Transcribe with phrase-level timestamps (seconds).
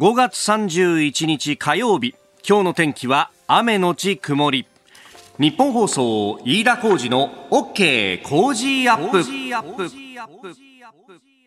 [0.00, 2.14] 5月31日火曜日。
[2.42, 4.66] 今日の天気は雨のち曇り。
[5.38, 9.22] 日本放送飯田浩二の OK 工事アップ。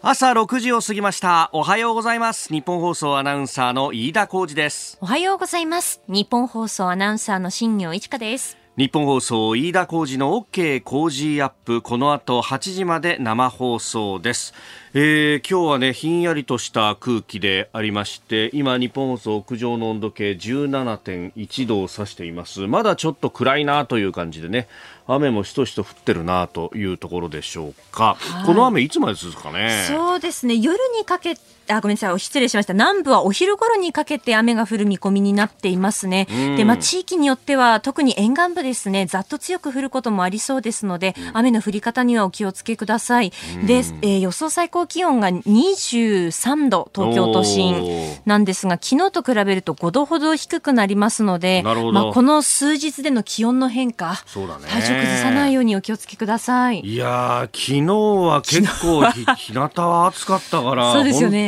[0.03, 1.49] 朝6時を過ぎました。
[1.51, 2.53] おはようございます。
[2.53, 4.99] 日本放送アナウンサーの飯田浩二です。
[5.01, 6.01] おはようございます。
[6.07, 8.62] 日本放送アナウンサーの新業一華です。
[8.75, 14.55] 日本放送飯田浩二の OK 工事アップこの後8時まで生放送です、
[14.95, 22.61] えー、今日はねひんやりとした空気でありまして今日本放送屋上の温度計17.1度を指しています。
[22.61, 24.67] まだちょっと暗いなという感じでね
[25.05, 29.85] 雨もしとしと降ってるなというところでしょうか、はい、この雨いつまで続くかね？
[29.87, 30.55] そうですね。
[30.55, 31.35] 夜にかけ
[31.67, 32.19] あごめんなさい。
[32.19, 32.73] 失礼しました。
[32.73, 43.31] 南部はお昼頃にかけて雨が降る見込みになっていますね、でまあ、地域によっては特に沿岸部ですねざっと強く降ることもありそうですので、雨の降り方にはお気をつけください、
[43.65, 56.79] で、えー、予想最高気温が23度東京都心なんですが昨日と比べると5度ほど低くなりますのでまあ、この数日での気温の変化そうだ、ね、体調崩さないようにお気をつけください。
[56.79, 59.03] いや昨日は結構
[59.35, 61.47] 日向は暑かったからそうですよね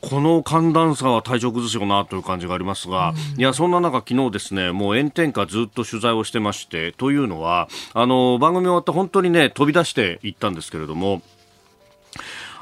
[0.00, 11.22] この寒暖差は体調崩すよなという感じがありますが、うん、いや、そんな中、昨日ですね、もう炎天下ずっと取材をしてまして、というのは、あの、番組終わって本当にね、飛び出していったんですけれども、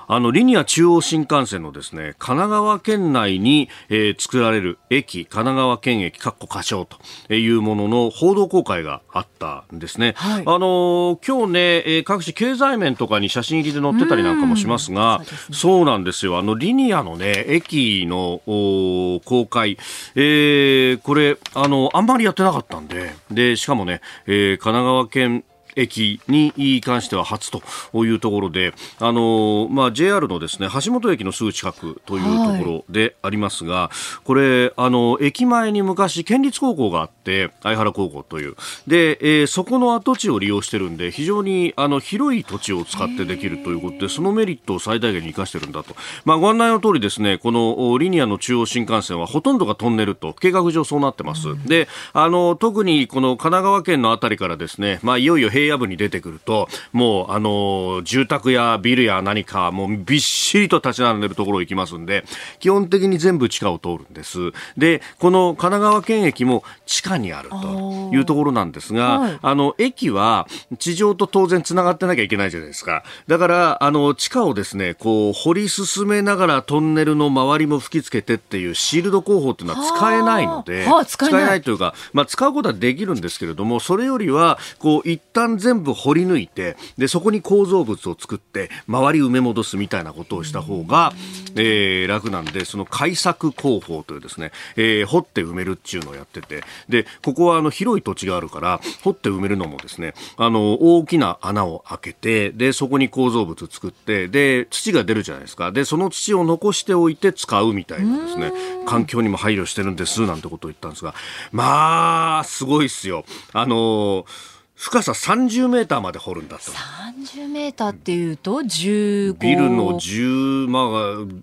[0.09, 16.39] あのリニア中央新幹線のですね神奈川県内に、えー、作られる駅神奈川県駅かっこ仮称というものの報道公開があったんですね、はい、あの今日ね、えー、各種経済面とかに写真入りで載ってたりなんかもしますがそう、ね,、なんですよ。
[16.39, 19.79] あのリニアのね駅の公開、
[20.15, 23.15] えー、これあのあんまりやってなかったんで。
[23.31, 25.45] でしかもね、えー、神奈川県
[25.77, 27.63] 駅に関しては初と
[28.05, 45.95] いうところで、あのまあ、JR のですね橋本駅のすぐ近くというところでありますが、はい、これあの駅前に昔県立高校があって相原高校というで、えー、そこの跡地を利用してるんで非常にあの広い土地を使ってできるということでそのメリットを最大限に生かしてるんだと、
[46.25, 51.47] まあ、ご案内の通りですねこのリニアの中央新幹線はほとんどがトンネルと計画上そうなってます。
[51.67, 62.25] であの特にこの神奈川県のあたりからですね、まあ、いよいよ平野部に出てくると、もう、あの、住宅やビルや何か、もうびっしりと立ち並んでるところ行きますんで、
[62.59, 64.53] 基本的に全部地下を通るんです。
[64.77, 70.47] で、この神奈川県駅も地下にあるというところなんですが、はい、あの、駅は
[70.79, 73.05] 地上と当然繋がってなきゃいけないじゃないですか。
[73.27, 91.13] だから、あの、地下をですね、こう、掘り進めながらトンネルの周りも吹き付けてっていうシールド工法っていうのは使えないので、使えないというか、まあ、使うことはできるんですけれども、それよりは、こう、一旦全部掘り抜いてでそこに構造物を作って周り埋め戻すみたいなことをした方が、
[91.55, 105.73] えー、楽なんでその開削工法というですね、えー、掘って埋めるっていうのをやっててでここはあの広い土地があるから掘って埋めるのもですねあの大きな穴を開けてでそこに構造物作ってで土が出るじゃないですか。
[105.73, 108.53] でその土を残しておいて使うみたいなですね
[108.87, 111.15] 環境にも配慮してるんですなんてことを言ったんですが
[111.53, 113.25] まあすごいっすよ。
[113.53, 116.65] あのー深さ30メーターまで掘るんだと。
[116.71, 120.83] 30メーターっていうと15ビルの10、まあ、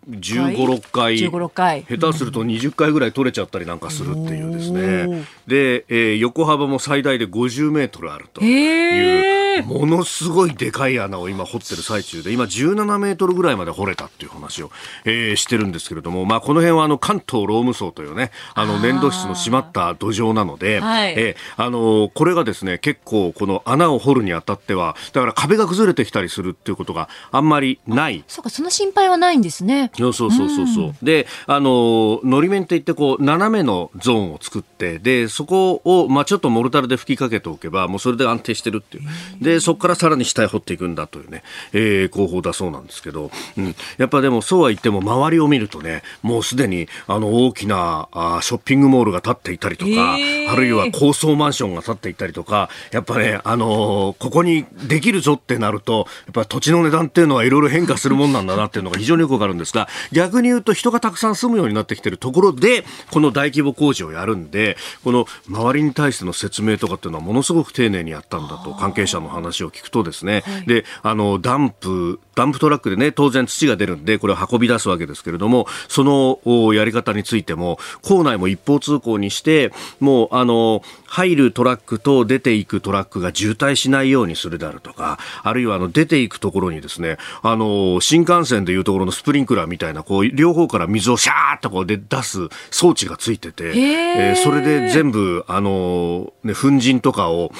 [0.08, 1.16] 15、6階。
[1.16, 1.84] 15、6階。
[1.84, 5.26] 下手すると20階ぐらい取れちゃったりなんかするっていうですね。
[5.48, 14.72] で、えー、横幅も最大で50メートルあるという、ものすごいでかい穴を今掘ってる最中で、今17メートルぐらいまで掘れたっていう話を、
[15.06, 28.24] えー、してるんですけれども、まあこの辺はあの関東ローム層というね、あの粘土質の締まった土壌なので、はい、えー、あのこれがですね、結構この穴を掘るにあたってはだから壁が崩れてきたりするっていうことがあんまりない。
[28.28, 29.92] そうかその心配はないんですね。
[29.98, 39.04] そうそうそうそうそう、ん、であののり面っていってこう斜めのゾーンを作ってでそこを、まあ、ちょっとモルタルで吹きかけておけばもうそれで安定してるっていう
[39.44, 41.44] でそこからさらに下へ掘っていくんだというね、
[41.74, 80.82] えー、工法だそうなんですけど、うん、やっぱでもそうは言っても周りを見るとねもうすでにあの大きなあショッピングモールが建っていたりとか、えー、あるいは高層マンションが建っていたりとかやっぱねあのここにできるぞってなると、やっぱ土地の値段っていうのはいろいろ変化するもんなんだなっていうのが非常によくわかるんですが、逆に言うと人がたくさん住むようになってきてるところで、この大規模工事をやるんで、この周りに対しての説明とかっていうのはものすごく丁寧にやったんだと、関係者の話を聞くとですね、はい、で、あの、ダンプ、ダンプトラックでね、当然土が出るんで、これを運び出すわけですけれども、そのやり方についても、構内も一方通行にして、もう、あの、
[81.14, 97.52] 入るトラックと出ていくトラックが渋滞しないようにするであるとか、あるいはあの出ていくところにですね、あの、新幹線でいうところのスプリンクラーみたいな、こう、両方から水をシャーっとこうで出す装置がついてて、えー、それで全部、あの、ね、粉塵とかを、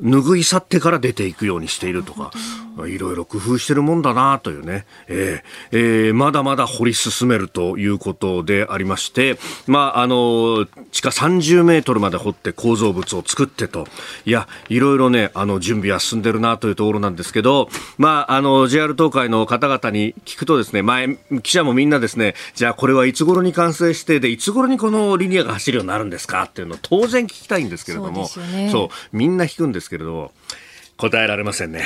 [0.00, 2.30] 拭い去ってから出ていくようにしているとか、
[2.86, 13.86] いろいろ工夫してるもんだなというね、えーえー、まだまだ掘り進めるということでありまして、まあ、あの、地下30メートルまで掘って構造物を作ってと、
[14.24, 17.68] いや、いろいろね、あの、準備は進んでるなというところなんですけど、
[17.98, 28.70] まあ、あの、JR 東海の方々に聞くとですね、前、記者もみんなですね、じゃあこれはいつ頃に完成して、で、いつ頃にこのリニアが走るようになるんですかっていうのを当然聞きたいんですけれども、そう、ね。
[28.70, 30.32] そう、みんな聞くんですけれど、
[30.96, 31.84] 答えられませんね。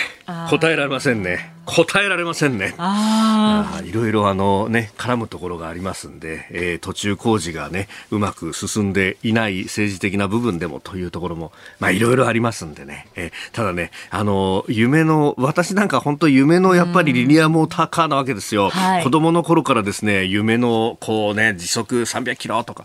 [0.51, 1.53] 答えられませんね。
[1.67, 2.75] 答えられませんね。
[2.79, 13.07] あいろいろあのね、絡むところがありますんで、えー、途中工事がね、うまく進んでいない政治的な部分でもというところも、まあいろいろありますんでね。
[13.15, 18.71] えー、ただね、あの、夢の、私なんか本当夢のやっぱりリニアモーターカーなわけですよ。
[18.71, 22.85] はい、子供の頃からですね、夢のこうね、時速300キロとか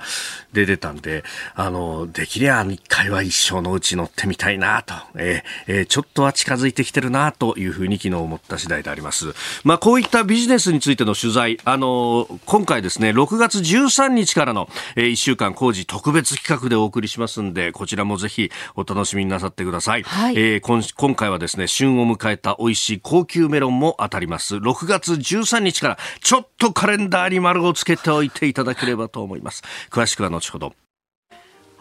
[0.54, 1.24] で出たんで、
[1.56, 9.33] あの、できりゃ一回は一生のうち乗ってみたいなと、えー、えー、ちょっとは近づいてきてるなというふうに昨日思った次第であります。
[9.63, 20.03] まあ、こういったビジネスについての取材、あの今回ですね、6月13日からの、えー、1週間工事特別企画でお送りしますんで、こちらもぜひお楽しみになさってください。
[20.03, 24.56] はい、えー、今今回はですね、旬を迎えた美味しい高級メロンも当たります。
[24.56, 29.63] 6月13日からちょっとカレンダーに丸をつけておいていただければと思います。
[29.91, 30.84] 詳しくは後ほど。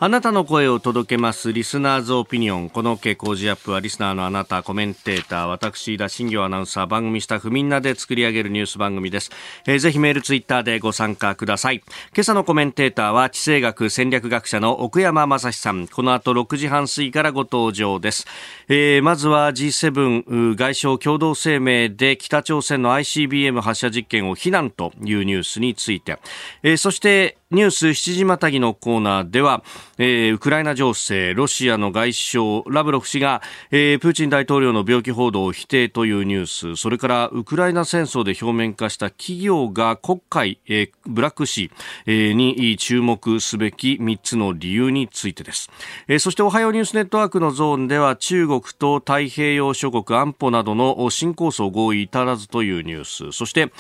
[0.01, 2.69] あなたの声を届けますリスナーズオピニオン。
[2.69, 9.31] この傾向ジアップはリスナーのあなた、コメンテーター、私、田新行アナウンサー、番組スタッフみんなで作り上げるニュース番組です。
[9.69, 11.77] えー、ぜひメール、ツイッターでご参加ください。
[12.13, 15.87] 今朝のコメンテーターは地政学戦略学者の奥山正史さん。
[15.87, 18.27] この後6時半過ぎからご登場です。
[18.69, 26.19] えー、まずは G7 外相共同声明で北朝鮮の ICBM 発射実験を非難というニュースについて、
[26.65, 29.63] えー、そしてニュース7時またぎのコーナーでは、
[29.97, 41.71] えー、ウクライナ情勢、ロシアの外相、ラブロフ氏が、えー、プーチン大統領の病気報道を否定というニュース、それからウクライナ戦争で表面化した企業が国会、えー、ブラック氏、
[42.07, 45.71] えー、に注目すべき3つの理由についてです。
[46.09, 53.73] えー、そしておはようニュースネットワークのゾーンでは中国と太平洋諸国安保などの新構想合意至らずというニュース、そして、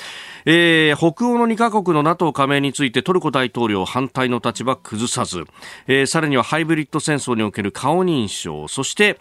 [0.45, 5.45] えー、北欧の2カ国の NATO 加盟についてトルコ大統領領反対の立場崩さず、
[5.87, 9.19] えー、さらにはハイブリッド戦争における顔認証そして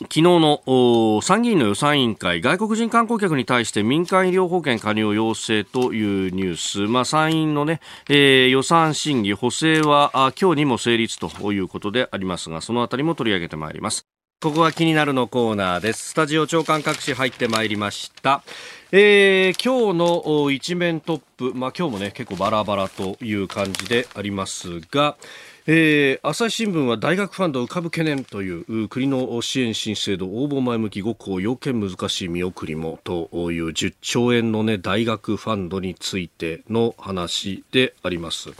[0.00, 14.06] 昨日の参議院の予算委員会外国人観光客に対して民間医療保険加入を要請というニュース、まあ、参院のね、えー、予算審議補正は今日にも成立ということでありますがそのあたりも取り上げてまいります。
[14.40, 16.10] ここは気になるのコーナーです。
[16.10, 18.44] スタジオ長官各紙入ってまいりました。
[18.90, 25.18] えー、今日の一面トップ、まあ、今日もね結構バラバラという感じでありますが、
[25.66, 38.52] えー、朝日新聞は大学ファンド浮かぶ懸念という国の支援新制度応募前向き5校要件難しい見送りもという10兆円の、ね、大学ファンドについての話であります。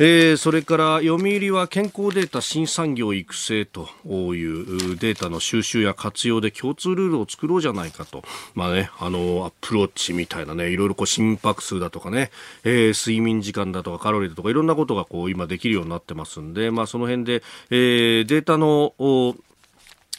[0.00, 8.22] えー、それから読売は健康データ新産業育成というデータの収集や活用で共通ルールを作ろうじゃないかと、
[8.54, 12.30] まあね、あのアプローチみたいなねいろいろこう心拍数だとかね、
[12.62, 18.94] えー、睡眠時間だとかカロリーだとかいろんなことがこう今できるようになってますんで、まあ、その辺で、えー、データの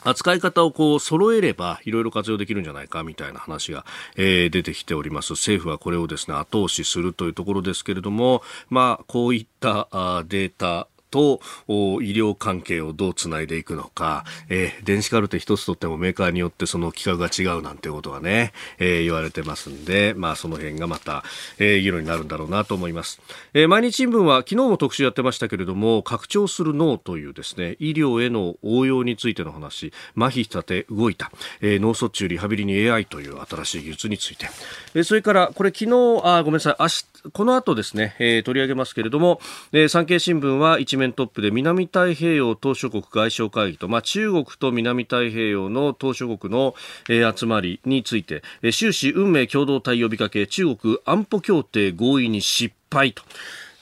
[0.04, 5.34] 扱い方をこう揃えればいろいろ活用できるんじゃないかみたいな話が、えー、出てきております。
[5.34, 21.24] 政府はこれをですね後押しするというところですけれども、まあこういったあデータと医療関係をどうつないでいくのか、えー、電子カルテ一つとってもメーカーによってその規格が違うなんてことがね、えー、言われてますんで、まあその辺がまた、
[21.58, 23.22] えー、議論になるんだろうなと思います。
[23.54, 34.48] えー、毎日新聞は昨日も特集やってましたけれども、拡張する脳というですね、医療への応用についての話、麻痺したて動いた、えー、脳卒中リハビリに AI という新しい技術について、
[34.94, 46.76] えー、それからこれ昨日、あ、ごめんなさい、明日、この後ですね、えー、取り上げますけれども、えー、産経新聞は一面トップで南太平洋島諸国外相会議と、まあ、中国と南太平洋の島諸国の、
[47.10, 53.24] えー、集まりについて、えー、終始運命共同体呼びかけ中国安保協定合意に失敗と。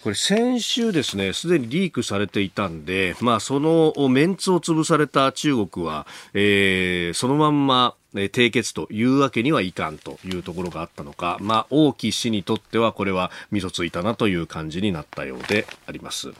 [0.03, 16.31] これ先週ですね、すでにリークされていたんで、まあそのメンツを潰された中国は、えー、そのまんま、締結というわけにはいかんというところがあったのか、まあ、王毅氏にとってはこれはみそついたなという感じになったようであります。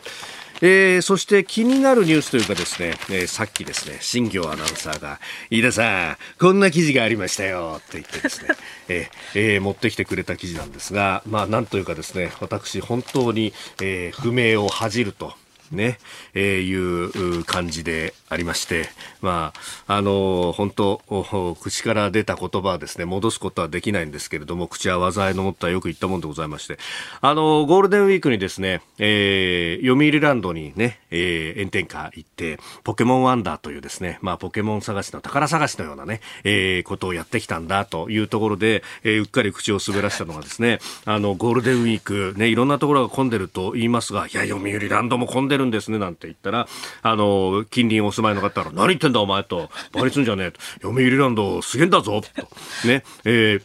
[0.62, 5.20] えー、そして気になるニュースというかですね、えー、さっきですね、新業アナウンサーが、
[5.52, 8.50] 飯田さん、こんな記事がありましたよって言ってですね、
[8.90, 15.34] えーえー、持ってきてくれた記事なんですが、まあ、なんというかですね、私、本当に、えー、不明を恥じると。
[15.72, 16.00] ね、
[16.34, 18.90] えー、いう感じでありまして、
[19.22, 19.54] ま
[19.88, 26.78] あ、あの、本当、口から出た言葉はですね、戻すことはできないんですけれども、口は災いのもったよく言ったもんでございまして、
[27.22, 46.68] あの、ゴールデンウィークにですね、えー、読売ランドにね、えー、炎天下行って、ポケモンワンダーというですね、まあ、ポケモン探しの宝探しのようなね、えー、ことをやってきたんだというところで、えー、うっかり口を滑らしたのがですね、あの、ゴールデンウィーク、ね、いろんなところが混んでると言いますが、いや、読売ランドも混んでるんですね、なんて言ったら、
[47.02, 53.62] あの、近隣お住まいの方ら、何言ってんだお前と、バカにすんじゃねえと、読売ランドすげえんだぞ、と、ね、えー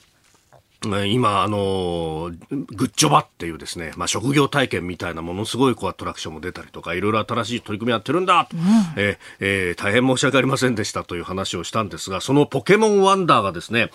[1.07, 8.59] 今、あの、グッジョバっていうですね、まあ、職業体験みたいなものすごいこうアトラクションも出たりとか、いろいろ新しい取り組みやってるんだ、うん、
[8.97, 13.91] ええー、大変申し訳ありませんでしたという話をしたんですが、そのポケモンワンダーがですね、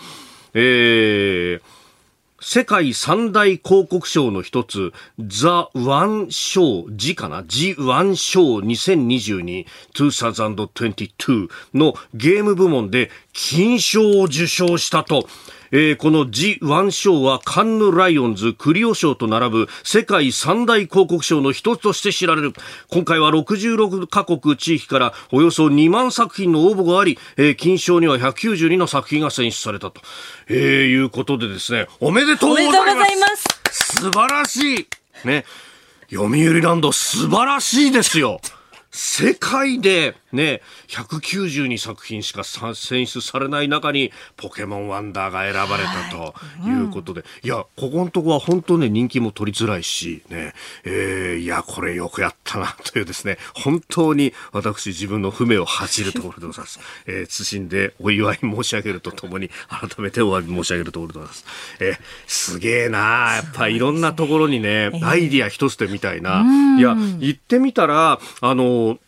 [0.54, 1.62] えー、
[2.40, 9.66] 世界三大広告賞の一つ、ザ・ワン・ショー、ジかなジ・ワン・ショー2022、
[9.96, 15.28] 2022のゲーム部門で金賞を受賞したと、
[15.72, 22.54] えー、このジ・ワン賞はカンヌ・ライオンズ、クリオ賞と並ぶ世界三大広告賞の一つとして知られる。
[22.90, 30.02] 今回は66カ国地域からおよそ2万作品の応募があり、えー、金賞には192の作品が選出されたと、
[30.48, 30.56] えー、
[30.86, 33.46] いうことでですね、おめでとうございます。
[33.72, 34.88] 素晴らしい。
[35.26, 35.46] ね。
[36.10, 38.40] 読売ランド素晴らしいですよ。
[38.92, 46.34] 世界でね、192作品しか選出されない中にポケモンワンダーが選ばれたと
[46.66, 46.78] い。
[46.84, 50.54] うことで、はいうん、いや、ここのとこは本当ね、人気も取りづらいし、ね、
[50.84, 56.80] えー、いや、これよくやったなというですね、本当に私自分の不明を恥じるところでございます。
[57.08, 61.46] えー、謹んでお祝い申し上げるとともに、改めてお詫び申し上げるところでございます。
[61.80, 66.46] えー、すげえなやっぱいろんなところにね、アイディア一つでみたいな、
[66.78, 69.00] いや、言ってみたら、あの、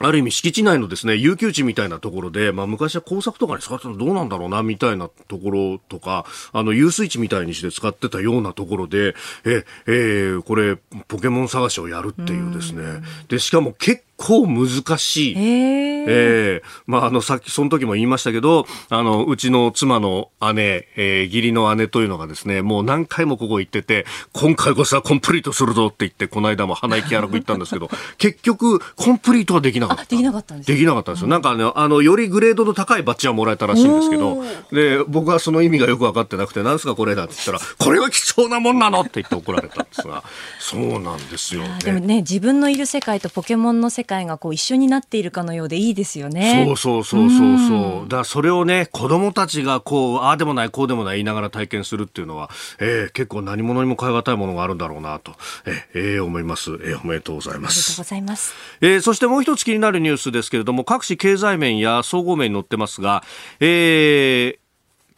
[0.00, 9.14] ある意味敷地内のですね、遊休地みたいなところで、まあ昔は工作とかに使ってたのどうなんだろうな、みたいなところとか、あの、遊水地みたいにして使ってたようなところで、
[9.44, 10.76] え、えー、これ、
[11.08, 13.02] ポケモン探しをやるっていうですね。
[13.28, 15.34] で、しかも結構難しい。
[15.38, 30.04] ええー、まあ、あの、さっき、その時も言いましたけど、あの、うちの妻の姉、えー、義理の姉というのがですね、もう何回もここ行ってて、今回こそはコンプリートするぞって言って、この間も鼻息荒く行ったんですけど、 結局、コンプリートはできなかった。
[30.04, 31.28] できなかったんですできなかったんですよ。
[31.28, 40.24] なんかね、あの、よりグレードの高いバッジはもらえたらしいんですけど、で、僕はその意味がよく分かってなくて、なんすかこれだって言ったら、これは貴重なもんなのって言って怒られたんですが、
[40.58, 46.64] そうなんですよ、ね、でもね、自分のいる世界とポケモンの世界がこう一緒になっているかのようでいいですよね。
[46.66, 48.08] そうそうそうそうそう。
[48.08, 52.50] だそれをね、子供たちがこう、ああでもない、こうでもない言いながら体験するっていうのは、
[52.80, 55.32] えー、結構何者にも代え難いものがあるんだろうなと、
[55.66, 56.70] えー、えー、思います。
[56.72, 57.78] えー、おめでとうございます。
[57.78, 58.54] ありがとうございます。
[58.80, 63.22] えー、そしてもう一つ気になるニュースですけれども、各種経済面や総合面に載ってますが、
[63.60, 64.67] えー、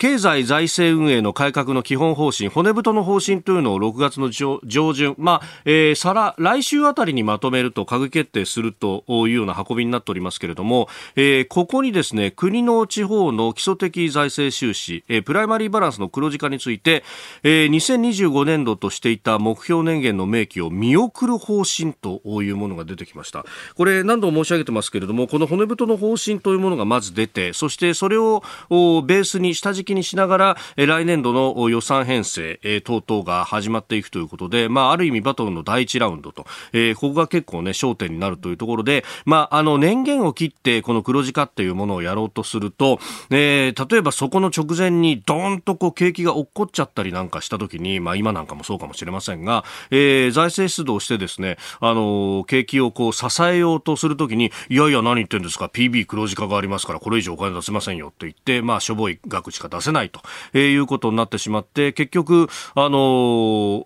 [0.00, 4.58] 経済財政運営の改革の基本方針、骨太の方針というのを6月の上
[4.94, 17.04] 旬、まあ、えー、さら、来週あたりにまとめると閣議決定するというような運びになっておりますけれども、えー、ここにですね、国の地方の基礎的財政収支、えー、プライマリーバランスの黒字化について、
[17.42, 23.44] えー、2025年度としていた目標年限の明記を見送る方針というものが出てきました。
[23.74, 42.98] これ何度も申し上げてますけれども、この骨太の方針というものがまず出て、そしてそれをベースに下敷きにしながら、え来年度の予算編成、え等々が始まっていくということで、まあ、ある意味バトルの第一ラウンドと、えここが結構ね、焦点になるというところで、まあ、あの、年限を切って、この黒字化っていうものをやろうとすると、
[43.30, 60.20] えー、例えばそこの直前にドーンとこう景気が落っこっちゃったりなんかした時に、まあ、今なんかもそうかもしれませんが、えー、財政出動してですね、あの、景気をこう支えようとするときに、いやいや何言ってんですか、PB 黒字化がありますから、これ以上お金出せませんよって言って、まあ、しょぼい額しか出せないと、
[60.52, 62.98] えー、いうことになってしまって、結局、あの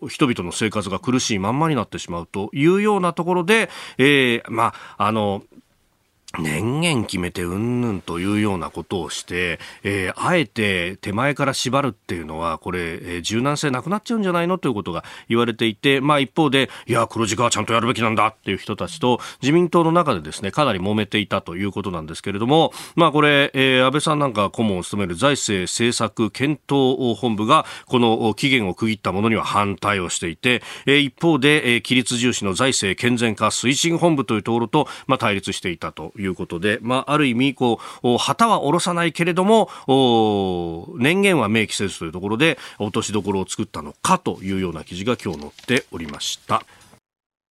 [0.02, 5.42] ー、人々の生活が苦しいまんまになってしまうというようなところで、えー、まあ、あの
[6.38, 39.68] 年限決めてうんぬんというようなことをして、えー、あえて手前から縛るっていうのは、これ、えー、柔軟性なくなっちゃうんじゃないのということが言われていて、まあ一方で、いや、黒字化はちゃんとやるべきなんだっていう人たちと、自民党の中でですね、かなり揉めていたということなんですけれども、まあこれ、えー、安倍さんなんか顧問を務める財政政策検討本部が、この期限を区切ったものには反対をしていて、えー、一方で、えー、規律重視の財政健全化推進本部というところと、まあ対立していたといういうことで、まあ、ある意味、こう、旗は下ろさないけれども、
[40.98, 46.64] 年限は明記せずというところで、落としどころを作ったのかというような記事が今日載っておりました。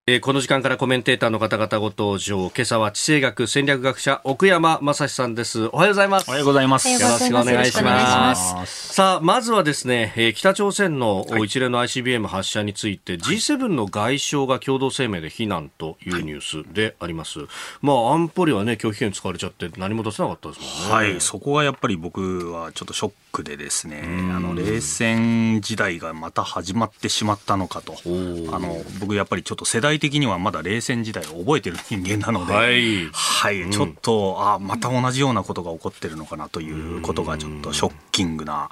[0.08, 2.50] えー、この時間からコメンテーターの方々ご登場。
[2.50, 5.66] 今朝は地政学戦略学者奥山正史さんです。
[5.66, 6.28] おはようございます。
[6.28, 6.88] おはようございます。
[6.88, 8.94] よろしくお願いします。
[8.94, 17.38] さあ、まずはですね、えー、北朝鮮の一連の ICBM 発射について、はい、G7 の外相が共同声明で非難というニュースであります。
[17.38, 17.48] はい、
[17.82, 20.94] まあ、安保理はね、拒否権使われちゃって何も出せなかったですもんね。
[21.12, 27.94] はい、そこがやっぱり僕はちょっとショックでですね、あの冷戦時代がまた始まってしまったのかと。
[27.94, 38.68] あの僕やっぱりちょっと世代的にはまだ冷戦時代を覚えてる人間なので、はい、はい、ちょっと、あまた同じようなことが起こってるのかなということがちょっとショッキングな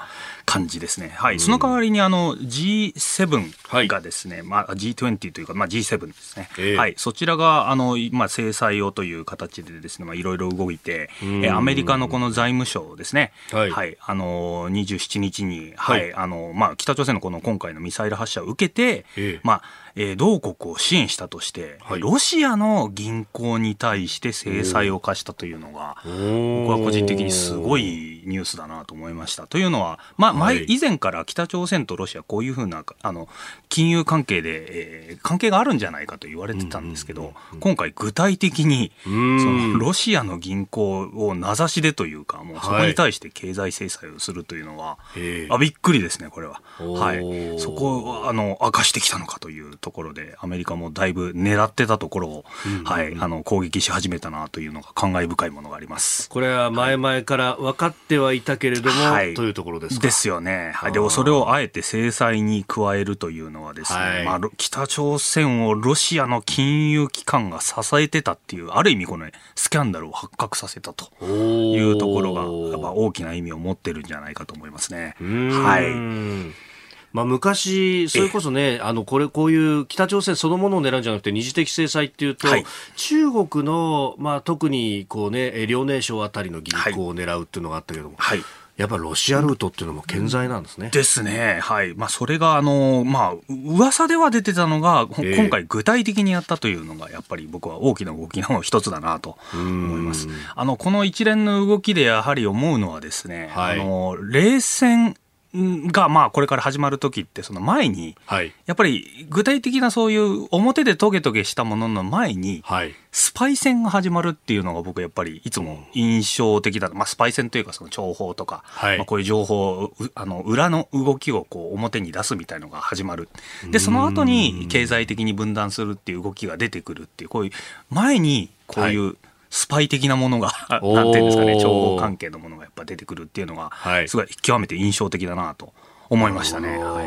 [0.46, 1.12] 感じですね。
[1.16, 6.48] はい、その代わりにあの G7 がですね、はい、まあ G20 というかまあ G7 ですね。
[6.58, 13.32] えー、はい、そちらがあのまあ制裁をという形でですね、まあいろいろ動いて、えアメリカのこの財務省ですね。
[13.52, 19.62] はい、はい、あの27日にはい、あのまあ北朝鮮のこの今回のミサイル発射を受けて、えー、まあ
[19.96, 29.46] えー、同国を支援したとして、はい、ロシアの銀行に対して制裁を科したというのが、僕は個人的にすごいニュースだなと思いました。
[29.46, 33.28] というのは、まあ、前、以前から北朝鮮とロシア、こういうふうな、あの、
[33.68, 46.60] 金融関係で、えー、関係があるんじゃないかと言われてたんですけど、今回具体的に、その、ロシアの銀行を名指しでというか、もうそこに対して経済制裁をするというのは、はい、あ、びっくりですね、これは。
[46.78, 47.58] はい。
[47.58, 52.44] そこを、あの、明かしてきたのかというところで、アメリカもだいぶ狙ってたところを、
[52.84, 56.28] はい、あの、攻撃し始めたなというのが感慨深いものがあります。
[56.28, 60.02] これは前々から分かってはいたけれども、はい、というところですか？
[60.02, 60.72] ですよね。
[60.74, 60.92] はい。
[60.92, 75.14] でもそれをあえて制裁に加えるというのはですね、はい、まあ、北朝鮮をロシアの金融機関が支えてたっていう、ある意味この、ね、スキャンダルを発覚させたというところが、やっぱ大きな意味を持ってるんじゃないかと思いますね。
[75.18, 76.69] はい。
[77.12, 82.64] まあ、昔、それこそね、あの、これ、こういう北朝鮮そのものを狙うんじゃなくて、二次的制裁っていうと、はい、
[82.96, 88.42] 中国の、まあ、特に、こうね、遼寧省あたりの銀行を狙うっていうのがあったけども、はい、
[88.80, 90.88] やっぱロシアルートっていうのも健在なんですね。
[90.90, 91.58] ですね。
[91.62, 91.94] はい。
[91.94, 100.28] まあ、それが、あの、まあ、噂では出てたのが、えー、今回具体的にやったというのが、やっぱり僕は大きな動きの一つだなと思います。
[100.54, 105.14] あの、この一連の動きでやはり思うのはですね、はい、あの、冷戦
[105.54, 116.90] が、まあ、これから始まる時って、その前に、はい、やっぱり具体的なそういう表でトゲトゲしたものの前に、はい、スパイ戦が始まるっていうのが僕やっぱりいつも印象的だ。
[116.90, 123.28] まあ、スパイ戦というかその情報とか、はい、まあ、こういう情報、あの、裏の動きをこう表に出すみたいのが始まる。
[123.70, 127.52] で、その後に経済的に分断するっていう動きが出てくるっていう、こういう
[127.90, 129.16] 前にこういう、はい
[129.50, 133.70] スパイ的なものが なんていうんですかね、情報関係のものがやっぱ出てくるっていうのが、
[134.06, 135.74] すごい極めて印象的だなと
[136.08, 136.78] 思いましたね。
[136.78, 137.06] はい、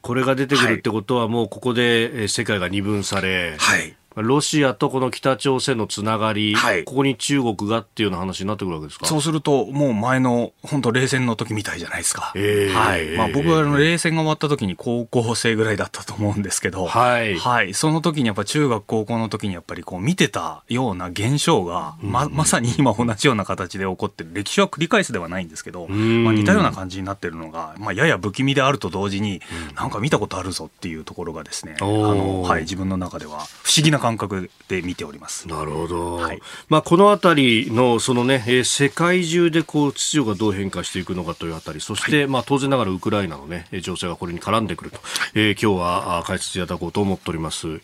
[0.00, 9.06] これが出てくるってことは、もうここで世界が二分され、はい、ロシアとこの北朝鮮のつながり、はい、ここに中国がっていうような話になってくるわけですか？
[9.06, 12.32] そうすると、もう前の本当、冷戦の時みたいじゃないですか。
[12.34, 13.16] えー、はい。
[13.16, 29.40] まあ、僕はあの冷戦が終わった時に高校生ぐらいだったと思うんですけど、はい、はい、その時にやっぱ中学、高校の時にやっぱりこう見てたような現象が、ままさに今同じような形で起こってる、歴史は繰り返すではないんですけど、まあ、似たような感じになってるのが、まあ、やや不気味であると同時に、
[29.74, 35.48] なんか見たことあるぞっていうところがですね、あのはい、自分の中では不思議な感覚で見ております。
[35.48, 36.14] なるほど。
[36.14, 45.00] はい、まあこのあたりのそのね、えー、世界中でこう秩序がどう変化していくのかというあたり、そして、はい、まあ当然ながらウクライナのね情勢がこれに絡んでくると、
[45.34, 47.80] えー、今日は解説いただこうと思っております。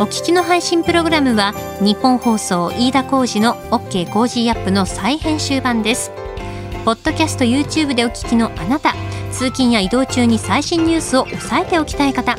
[0.00, 6.10] お聞きの配信プログラムは日本放送飯田浩司の OK コージーアップの再編集版です。
[6.86, 8.94] ポッドキャスト YouTube でお聞きのあなた、
[9.32, 12.38] 通勤や移動中に最新ニュースを押さえておきたい方。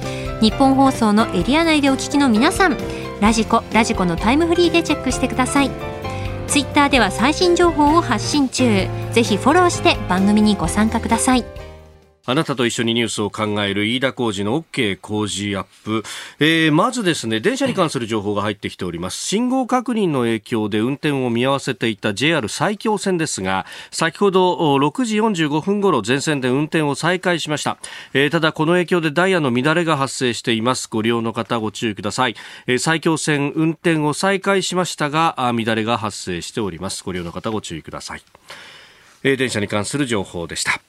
[0.41, 2.77] 日本放送のエリア内でお聞きの皆さん
[3.21, 5.69] ラジコラジコのタイムフリーでチェックしてください。
[6.47, 8.87] ツイッターでは最新情報を発信中。
[9.13, 11.45] ぜひフォローして番組にご参加ください。
[12.25, 16.03] あなたと一緒にニュースを考える飯田浩二の OK 工事アップ、
[16.39, 19.17] えー、まずですね電車に関する情報が入ってきております。
[19.17, 27.77] 信号確認の影響で運転を見合わせていた JR 埼京線ですが先ほど6時45分ごろ全線で運転を再開しました、
[28.13, 30.87] えー、ただこの影響でダイヤの乱れが発生しています。
[30.91, 32.35] ご利用の方ご注意ください、
[32.67, 37.03] えー、埼京線運転を再開しましたが乱れが発生しております。
[37.03, 38.21] ご利用の方ご注意ください、
[39.23, 40.79] えー、電車に関する情報でした。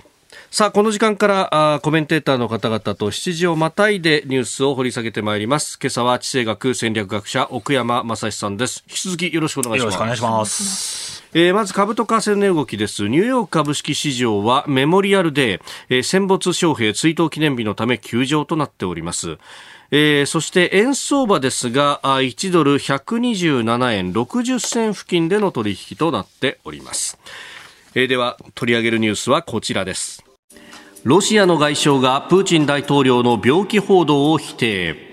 [0.53, 5.79] さあ、この時間からあコメンテーターの方々と7時をまたいでニュースを掘り下げてまいります。
[5.81, 8.85] 今朝は地政学戦略学者奥山正史さんです。
[8.87, 9.83] 引き続きよろしくお願いします。
[9.83, 11.25] よろしくお願いします。
[11.33, 13.09] えー、まず株と為替の動きです。
[13.09, 19.38] ニューヨーク株式市場はメモリアルデー、えー、戦没将兵追悼記念日のため休場となっております。
[19.91, 27.19] えー、そして円相場ですが1ドル127円60銭付近での取引となっております、
[27.95, 30.25] えー、では取り上げるニュースはこちらです
[31.05, 35.12] ロシアの外相がプーチン大統領の病気報道を否定。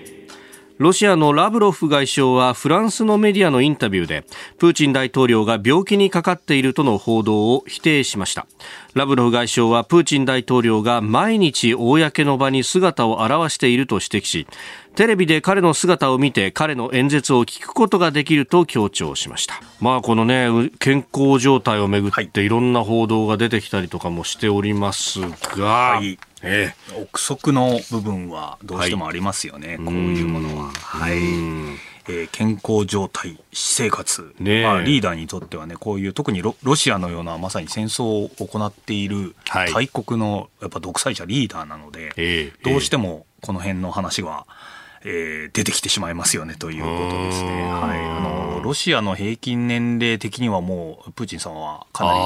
[0.80, 4.24] ロシアのラブロフ外相はフランスのメディアのインタビューで
[4.56, 8.46] プーチン大統領が病気にかかっているとの報道を否定しました。
[8.94, 14.46] ラブロフ外相はプーチン大統領が毎日公の場に姿を現していると指摘し
[14.96, 19.60] テレビで彼の姿を見て彼の演説を聞くことができると強調しました。
[19.80, 25.20] まあこのね健康状態をめぐっていろんな報道が出てきたりとかもしております
[25.58, 30.70] が、はい、ええ、憶測の部分はどうしてもありますよね、はい、こういうものは。
[30.70, 31.18] はい。
[32.08, 39.36] えー、健康状態、私生活、ねまあ、リーダーにとってはね、こういう特にロロシアのようなまさに戦争を行っている
[39.72, 44.59] 大国のやっぱ独裁者リーダーなので、はい、どうしてもこの辺の話は、えー、
[45.02, 47.62] 出てきてしまいますよねということですね。
[47.62, 52.18] はい、あのロシアの平均年齢的にはもうプーチンさんはかなり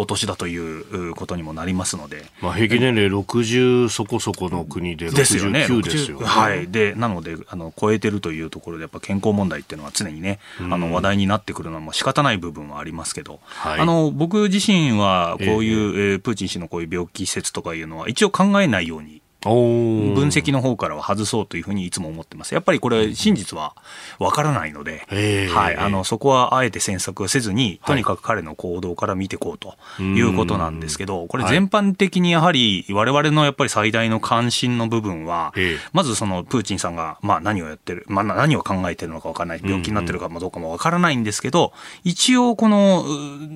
[0.00, 5.66] お年だということにもなりますので、まあ、平均年齢60そこそこの国で69ですよね。
[5.82, 6.20] ですよ。
[6.20, 22.54] ねはい、でなのであの超えてるというところでやっぱ健康問題っていうのは常にねあの話題になってくるのは仕方ない部分はありますけど、はい、あの僕自身はこういう、えー、プーチン氏のこういう病気説とかいうのは一応考えないように分析の方からは外そうというふうにいつも思ってます。
[22.54, 23.74] やっぱりこれ真実は
[24.18, 25.06] わからないので、
[25.50, 35.52] はい、あのそこはあえて詮索せずに、とにかく彼の行動から見ていこうということなんですけど、これ全般的にやはり我々のやっぱり最大の関心の部分は、
[35.92, 41.72] まずそのプーチンさんがまあ何をやってる、まあ何を考えてるのかわからない、病気になってるかどうかもわからないんですけど、
[42.04, 43.04] 一応この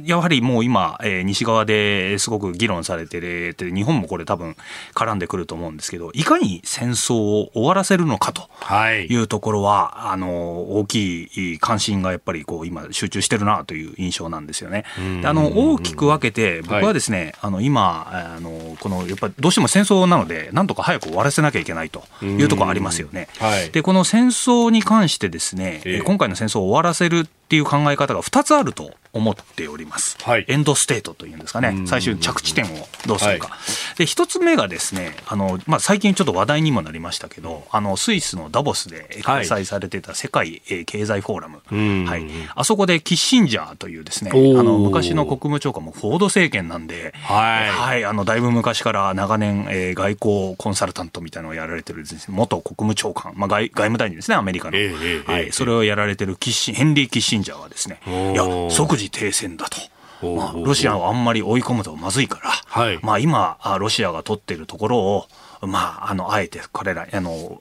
[0.05, 4.57] やはりもう今、えー、西側ですごく議論されてる日本もこれ多分
[4.95, 8.49] 絡んでくると思うんんですけど、いかに戦争を終わらせるのかと
[8.91, 9.17] い。
[9.17, 14.85] うところは、はい、あの大きい関心がやっぱりこう今、集中してるなという印象なんですよね。
[15.25, 23.29] あの大きく分けて、僕はですね、はい、あの今あの、このやっぱりどうしても戦争なので、なんとか早く終わらせなきゃいけないというところありますよね。
[23.39, 32.69] はい、でこの戦争に関してですね、えー、今回の戦争を終わらせるっていう考え方が2つあると思っております、はい、エンドステートというんですかね、最終着地点を
[33.07, 33.57] どうするか、は
[33.95, 47.71] い、で一つ目がですねあの、まあ、最近ちょっと話題にもなりましたけど、あのスイスのダボスで開催されてた世界経済フォーラム、はい、あそこでキッシンジャーというですね、あの昔の国務長官もフォード政権なんで、はい。
[47.71, 59.79] はい、あのだいぶ昔から長年、えー、外交コンサルタントみたいなのをやられてるです、ね、元国務長官、まあ、外外務大臣ですね、アメリカの、えー、はい、それをやられてるキッシンヘンリー・キッシンジャーはですね、いや、即時停戦だと。
[60.23, 65.27] まあ、ロシアをあんまり追い込むとまずいから、はい、まあ、今、ロシアが取っているところを、
[65.63, 67.61] まあ、あの、あえて彼ら、あの、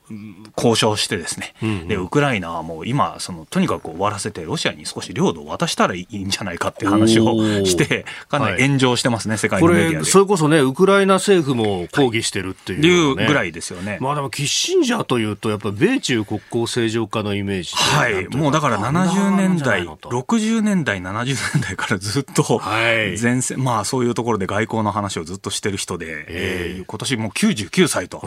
[0.57, 9.97] 交渉してですね、うんうん、で、ウクライナはもう今、その、とにかく終わらせて、ロシアに少し領土を渡したらいいんじゃないかっていう話をして、かなり炎上してますね、はい、世界のメディアで。
[9.97, 13.11] これ、それこそね、ウクライナ政府も抗議してるっていう、ね、い。
[13.11, 13.97] うぐらいですよね。
[14.01, 17.75] まあでも、キッシンジャーというと、やっぱ米中国交正常化のイメージ。
[17.75, 18.27] はい。
[18.35, 28.25] もうだから70年代、60年代、70年代からずっと、前線、まあそういうところで外交の話をずっとしてる人で、えー、今年もう99歳と。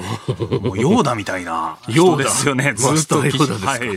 [0.63, 2.75] もうヨーダみたいな 人ですよね。
[2.75, 3.31] ずっと、はい、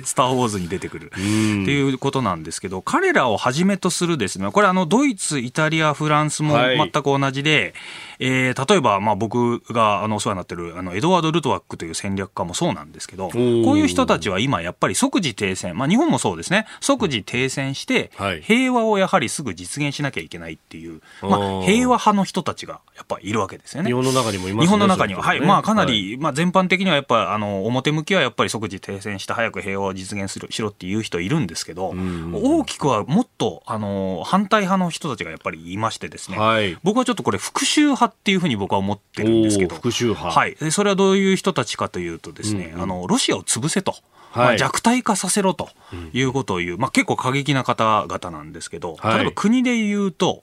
[0.03, 1.07] スター・ウォーズに出てくる。
[1.07, 7.73] っていうことなんですけど、彼らをはじめとするですね、これあの、ドイツ、イタリア、フランスも全く同じで、はい
[8.21, 13.39] えー、例えば、まあ、僕があのお世話になってるあのエドワード・ルトワックという戦略家もそうなんですけど、こう
[13.79, 18.11] いう人たちは今やっぱり即時停戦、まあ、日本もそうですね、即時停戦して、
[18.43, 23.89] 平和をやはりすぐ実現しなきゃいけないっていう、まあ、平和派の人たちがやっぱりいるわけですよね。
[23.89, 24.61] 日本の中にもいますね。
[24.61, 31.93] 日本の中には、はい、まあ、かなり、まあ、全般的にはやっぱあの表向きはやっぱり即時停戦して早く平和を実現するしろっていう人いるんですけど、
[32.33, 40.31] 大きくはもっとあの反対派の人たちがやっぱりいましてですね、はい、僕はちょっとこれ復讐派っていうふうに僕は思ってるんですけど、復讐派。
[40.31, 40.55] はい。
[40.71, 43.95] それはどういう人たちかというとですね、うんうん、あの、ロシアを潰せと。
[44.31, 45.69] はい、まあ、弱体化させろと
[46.13, 50.41] いうことを言う、まあ、結構過激な方々なんですけど、例えば国で言うと、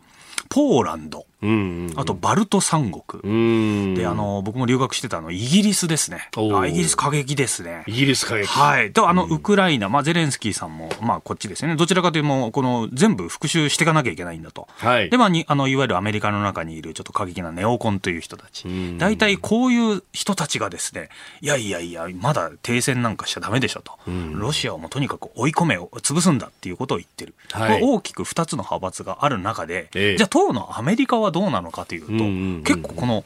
[0.50, 3.94] ポーランド、うんうんうん、あとバルト三国。
[3.94, 6.28] で、あの、僕も留学してたの、イギリスですね。
[6.36, 7.84] あイギリス過激ですね。
[7.86, 8.46] イギリス過激。
[8.46, 8.92] はい。
[8.92, 11.76] と、あの、ウクライナ、まあ、ゼレンスキーさんも、まあ、こっちですね。
[11.76, 14.66] どちらかというと、この、全部復讐していかなきゃいけないんだと。
[14.78, 15.10] はい。
[15.10, 18.66] で、まあ、に、あの、いわゆるアメリカの中にいる、ちょっと過激なネオコンという人たち。
[18.98, 21.08] 大体、こういう人たちがですね、
[21.40, 23.92] いやいやいや、まだ停戦なんかしちゃダメでしょと。
[24.32, 27.34] ロシアをもとにかく追い込め、潰すんだっていうことを言ってる。
[27.52, 27.80] はい。
[27.82, 32.12] 大きく2つの派閥がある中で、えじゃあ、当のアメリカはどうなのかというと、
[32.64, 33.24] 結構この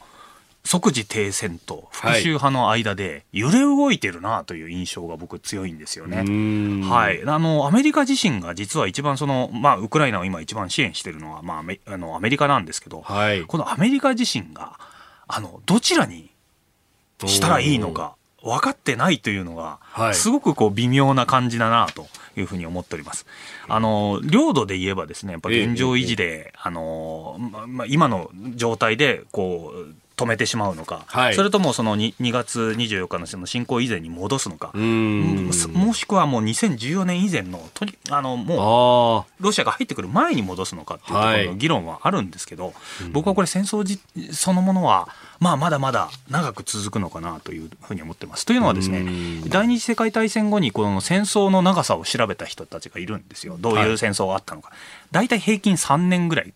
[0.65, 6.17] 即時停戦と復讐派の間で揺れ動いてるなという印象が僕強いんですよね。
[6.87, 7.21] はい。
[7.25, 14.79] あの、アメリカ自身が実は一番その、まあ、ウクライナを今一番支援してるのは、まあ、あのアメリカなんですけど、はい、このアメリカ自身が、
[15.27, 16.31] あの、どちらに
[17.25, 19.79] したらいいのか分かってないというのが、
[20.13, 22.07] すごくこう微妙な感じだなと。
[22.35, 23.25] いうふうに思っております。
[23.67, 42.73] あの、領土で言えばですね、やっぱ現状維持で、あの、まあ、今の状態で、こう、止めてしまうのか、はい、それともその 2, 2月24日のその侵攻以前に戻すのか、もしくはもう2014年以前のとにあのもうロシアが入ってくる前に戻すのかっていうところの議論はあるんですけど、はい、
[43.11, 43.99] 僕はこれ戦争じ
[44.31, 45.07] そのものは、
[45.39, 48.45] まあ、まだまだ長く続くのかなというふうに思ってます。
[48.45, 49.03] というのはですね
[49.47, 53.57] 第二次世界大戦後にこの戦争の長さを調べた人たちがいるんですよ。
[53.59, 54.71] どういう戦争があったのか。
[55.11, 56.53] 大体平均3年ぐらい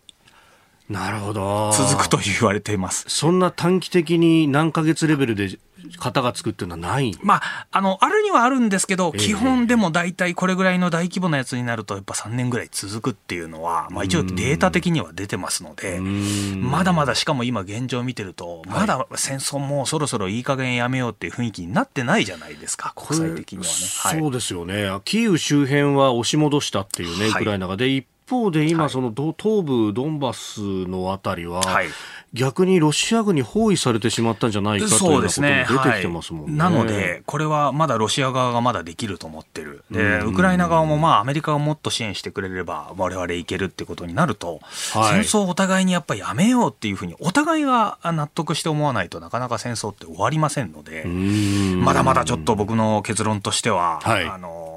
[0.88, 1.70] なるほど。
[1.72, 3.04] 続くと言われています。
[3.08, 5.58] そんな短期的に何ヶ月レベルで
[5.98, 7.14] 型がつくっていうのはない？
[7.22, 23.70] まあ、あの、あるにはあるんですけど、えー、基本でも大体これぐらいの大規模なやつになると、やっぱ3年ぐらい続くっていうのは、まあ一応データ的には出てますので、まだまだしかも今現状見てると、まだ戦争もそろそろいい加減やめようっていう雰囲気になってないじゃないですか、国際的にはね。
[23.98, 24.90] はい、そうですよね。
[25.04, 27.76] キーウ周辺は押し戻したっていうね、ウクライナが。
[27.76, 31.86] で、一方で今、その東部ドンバスのあたりは、はい、
[32.34, 36.52] 逆にロシア軍に包囲されてしまったんじゃないかということも出てきてますもんね。
[36.52, 39.84] ねはい、なので、これはまだロシア側がまだできると思ってる。
[39.90, 44.60] で、ウクライナ側もまあアメリカがもっと支援してくれれば我々いけるってことになると、
[44.92, 54.67] はい、戦争をお互いにやっぱりやめようっていうふうにお互いが納得して思わないとなかなか戦争って終わりませんので、まだまだちょっと僕の結論としては、はい、あの、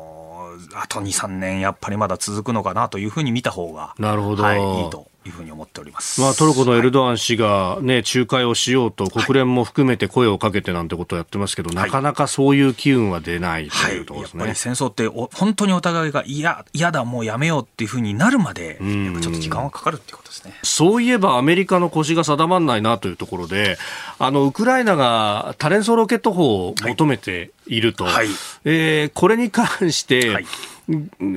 [0.75, 20.53] あと2、3年やっぱりまだ続くのかなというふうに見た方が、なるほど、はい、いいというふうに思っております、まあ、トルコのエルドアン氏が、ね、仲介をしようと国連も含めて声をかけてなんてことをやってますけど、はい、なかなかそういう機運は出ないというところですね、はい、やっぱり戦争って本当にお互いが嫌嫌だもうやめようっていうふうになるまでやっぱちょっと時間はかかるっていうことですね。
[20.63, 23.77] そういえばアメリカの腰が定まらないなというところで
[24.17, 28.27] あのウクライナが多連装ロケット砲を求めていると、はい、
[28.65, 30.45] えー、これに関して、はい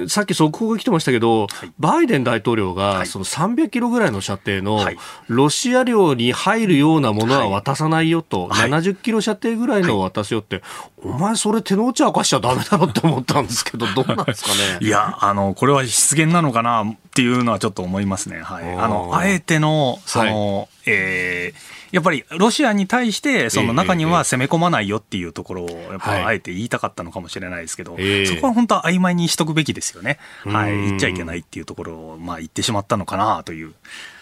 [0.08, 4.80] さっき速報が来てましたけど、はい、バイデン大統領がその300キロぐらいの射程の
[5.28, 10.62] ロシア領に入るようなものは渡さないよと、はい、70キロ射程ぐらいのを渡すよって、
[11.02, 14.78] お前それ手の内明かしちゃだめだろって思ったんですけど、どうなんですかね。
[14.84, 18.40] いや、あの、これは失言なのかなっていうのはちょっと思いますね。
[18.40, 18.72] はい。
[18.76, 30.18] あの、あえての、その、はい、えーやっぱりロシアに対して、その中には攻め込まないよっていうところを、やっぱあえて言いたかったのかもしれないですけど、そこは本当は曖昧にしとくべきですよね。
[30.44, 30.72] はい。
[30.72, 33.74] 言っちゃいけないっていうところを、まあ言ってしまったのかなという。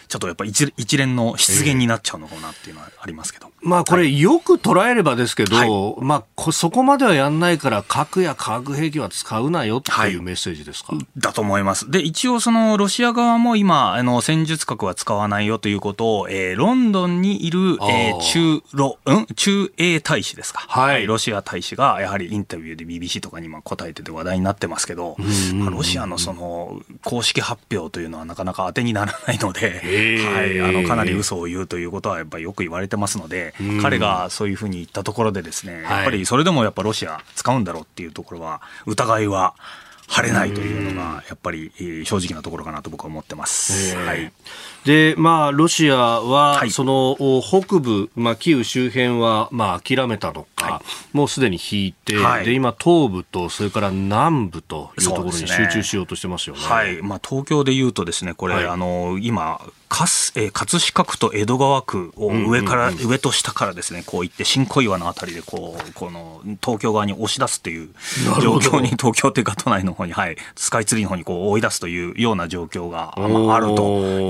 [0.08, 3.51] ちょっとやっぱ一一連の失言になっちゃうのかなっていうのはありますけど。
[3.62, 5.66] まあこれ、よく捉えればですけど、は
[6.00, 11.90] い、まあそこまではやんないから、核や化学兵器は使うなよっていうメッセージですか、はい、だと思います。
[11.90, 19.26] で、一応、そのロシア側も今、あの戦術核は使わないよということを、えー、ロンドンにいる、えー、中ロ、うん？
[19.34, 25.16] 中英大使ですか、はい、ロシア大使がやはりインタビューで BBC とかにま答えてて話題になってますけど、
[25.54, 29.80] まあ、ロシアのその公式発表というのはなかなか当てにならないので、
[30.24, 39.54] はい、あのかなり嘘を言うということはやっぱりよく言われてますので、彼がそういうふうに言ったところでですね、やっぱりそれでもやっぱロシア使うんだろうっていうところは疑いは
[40.12, 41.72] 晴れないというのが、やっぱり
[42.04, 43.96] 正直なところかなと僕は思ってます。
[43.96, 44.30] はい、
[44.84, 50.82] で、まあ、ロシアは、はい、その北部、まあ、キーウ周辺は、まあ、諦めたのか、は
[51.14, 56.60] い、もうすでに引いて、はい、で、今、東部と、それから南部というところに集中しようとしてますよね。
[56.60, 57.00] ねはい。
[57.00, 67.90] まあ、東京でいうとですね、これ、あの、今、かす、えー、葛飾区と江戸川区を上から、うんうんうん、上と下からですね、こういって新小岩のあたりで、こう、この、東京側に押し出すという
[68.40, 73.82] 状況に、東京というか都内の方に、はい、スカイツリーの方にこう追い出すというような状況が、まあ、あると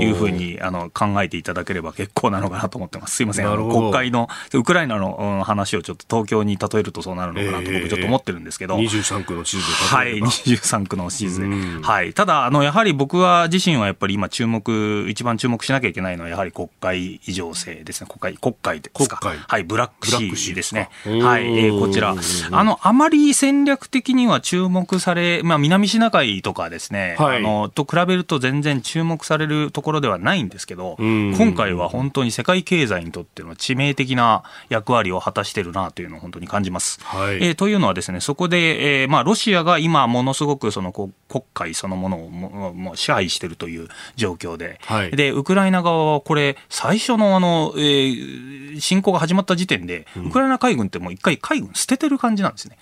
[0.03, 3.15] いうふうに、あの、考えていただければ結構なのかなと思ってます。
[3.15, 3.47] すいません。
[3.47, 8.75] 国会の、ウクライナの話をちょっと東京に例えるとそうなるのかなと僕ちょっと思ってるんですけど。
[8.75, 11.47] えー、23区の地図ではい、23区の地図で。
[11.83, 12.15] はい。
[12.15, 18.09] ただ、あの、やはり僕は自身はやっぱり今注目、一番注目しなきゃいけないのはやはり国会異常性ですね。
[18.09, 19.21] 国会、国会ですか。
[19.49, 20.91] はい、ブラックシーですね。
[21.05, 22.15] はい、えー、こちら。
[22.51, 37.01] あの、あまり戦略的には注目され、まあ、南シナ海とかですね、はい、あの、と比べると全然注目されるところではないんですけど、今回は本当に世界経済にとっての致命的な役割を果たしているなというのを本当に感じます。
[37.03, 41.13] はい、えー、というのはですね、そこで、えー、まあ、ロシアが今ものすごくその国
[41.55, 52.79] 会そのものをもも支配しているという状況で、はい、で、ウクライナ側はこれ、最初のあの、えー、侵攻が始まった時点で、ウクライナ海軍ってもう一回海軍捨ててる感じなんですね。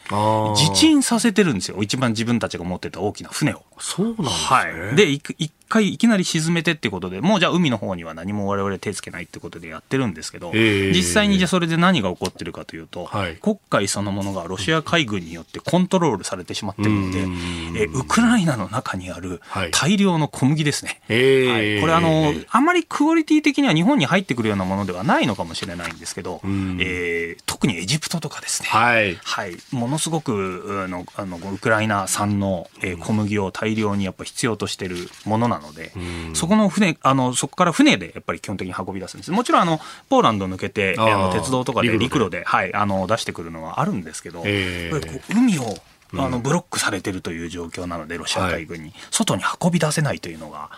[0.57, 1.83] 自沈させてるんですよ。
[1.83, 3.63] 一番自分たちが持ってた大きな船を。
[3.79, 4.33] そうなんですね。
[4.35, 4.97] はい。
[4.97, 10.91] で、一回いきなり沈めてってことで、もうじゃあ海の方には何も我々手つけないってことでやってるんですけど、え。
[10.91, 21.01] ー、実際にじゃあそれで何が起こってるかというと、はい、黒海そのものがロシア海軍によってコントロールされてしまってるので、えウクライナの中にある大量の小麦ですね。
[21.09, 35.93] はい、はい、これあの、あまりクオリティ的には日本に入ってくるようなものではないのかもしれないんですけど、えー、特にエジプトとかですね、はい、はい、ものすごくあのあのウクライナ産の、え小麦を大量にやっぱ必要としているものなので、
[36.35, 39.31] そこの船、あの、そこから船でやっぱり基本的に運び出すんです。
[39.31, 45.77] もちろん、あの、ポーランド抜けて、あの鉄道とかで陸路で、はい、あの、出してくるのはあるんですけど、えー、海を
[46.17, 50.71] あのブロックされてるという状況なので、ロシア海軍に、外に運び出せないというのが、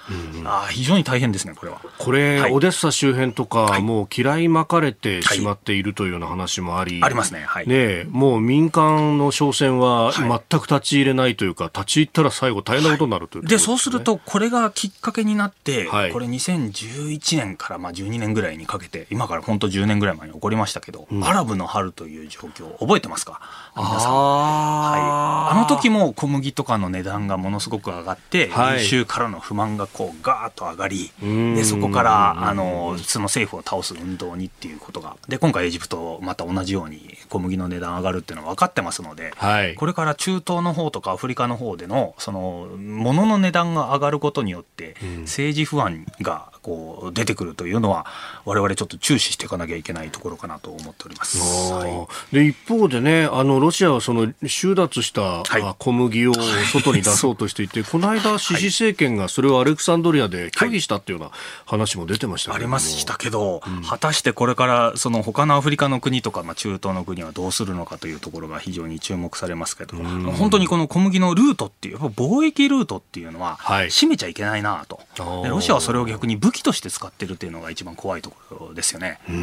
[0.44, 1.80] あ非常に大変ですね、これは。
[1.98, 23.40] これ、はい、オデッサ周辺とか、もう嫌いまかれてしまっているというような話もあり、ありますね、はい、ねもう民間の商船は全く立ち入れないというか、立ち入ったら最後、大変なことになるという、ね、でそうすると、これがきっかけになって、これ、2011年からまあ12年ぐらいにかけて、今から本当10年ぐらい前に起こりましたけど、うん、アラブの春という状況、覚えてますか、
[23.74, 24.12] 皆さん。
[24.12, 25.22] はい。
[25.52, 48.06] あの時も小麦とかの値段がものすごく上がって、はい、民衆からの不満がこうガーッと上がり、でそこからあのその政府を倒す運動にっていうことが、で今回エジプトまた同じように小麦の値段上がるっていうのは分かってますので、はい、これから中東の方とかアフリカの方でのその物の値段が上がることによって、政治不安がこう出てくるというのは
[48.44, 51.38] 我々ちょっと注視していかなきゃいけないところかなと思っております。
[51.72, 55.42] はい、で一方でねあのロシアはその収奪した
[55.78, 56.34] 小麦を
[56.72, 61.32] 外に出そうとしていて、この間シシ政権がそれをアレクサンドリアで拒否したっていうような
[61.66, 79.18] 話も出てました、ありましたけど、うん、果たしてこれからその他のアフリカの国とか、まあ、中東の国はどうするのかというところが非常に注目されますけど、本当にこの小麦のルートっていう貿易ルートっていうのは閉めちゃいけないなと、はい、ロシアはそれを逆に武武器として使ってるっていうのが一番怖いところですよね。
[79.26, 79.36] はい、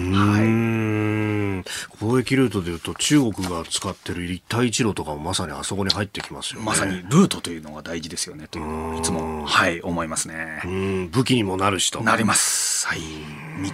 [1.98, 6.66] 貿易ルートでいうと中国が使ってる一帯一路とかもまさにあそこに入ってきますよね。
[6.68, 11.10] まさにルートというのが大事ですよねというのをいつもはい思いますね。
[11.12, 12.02] 武器にもなるしと。
[12.02, 12.88] なります。
[12.88, 13.00] はい。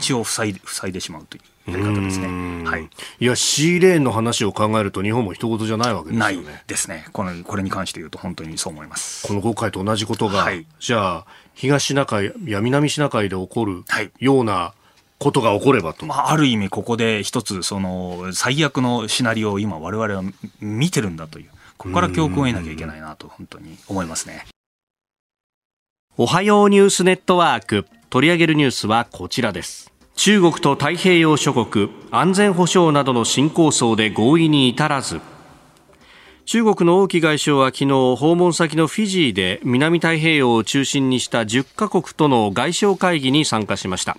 [0.08, 1.44] 道を塞い塞いでしまうという。
[1.68, 2.64] やり方ですね。
[2.64, 2.88] はい。
[3.20, 6.44] いや、シーレーンの話を考えると日本も一言じゃないわけですよね。
[6.46, 7.08] ないですね。
[7.12, 9.28] この、これに関して言うと本当にそう思います。
[9.28, 13.84] この国会と同じことが、はい、じゃあ、東シナ海や南シナ海で起こる
[14.20, 14.74] ような
[15.18, 16.06] ことが起こればと。
[16.06, 20.24] まあ、ある意味ここで一つその最悪のシナリオを今我々は
[20.60, 24.46] 見てるんだという、ここから教訓を得なきゃいけないなと本当に思いますね。
[26.18, 29.92] おはようニュースネットワーク取り上げるニュースはこちらです。
[30.16, 35.20] 中国と太平洋諸国安全保障などの新構想で合意に至らず
[36.46, 44.16] 中国の王毅外相は昨日訪問先のフィジーで南太平洋を中心にした10カ国との外相会議に参加しました。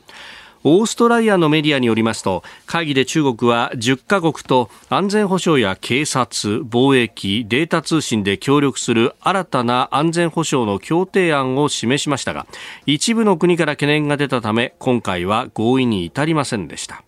[0.64, 12.48] オーストラリアのメディアによりますと会議で中国は10カ国と安全保障や警察、貿易、データ通信で協力する新たな安全保障の協定案を示しましたが
[12.86, 17.04] 一部の国から懸念が出たため今回は合意に至りませんでした。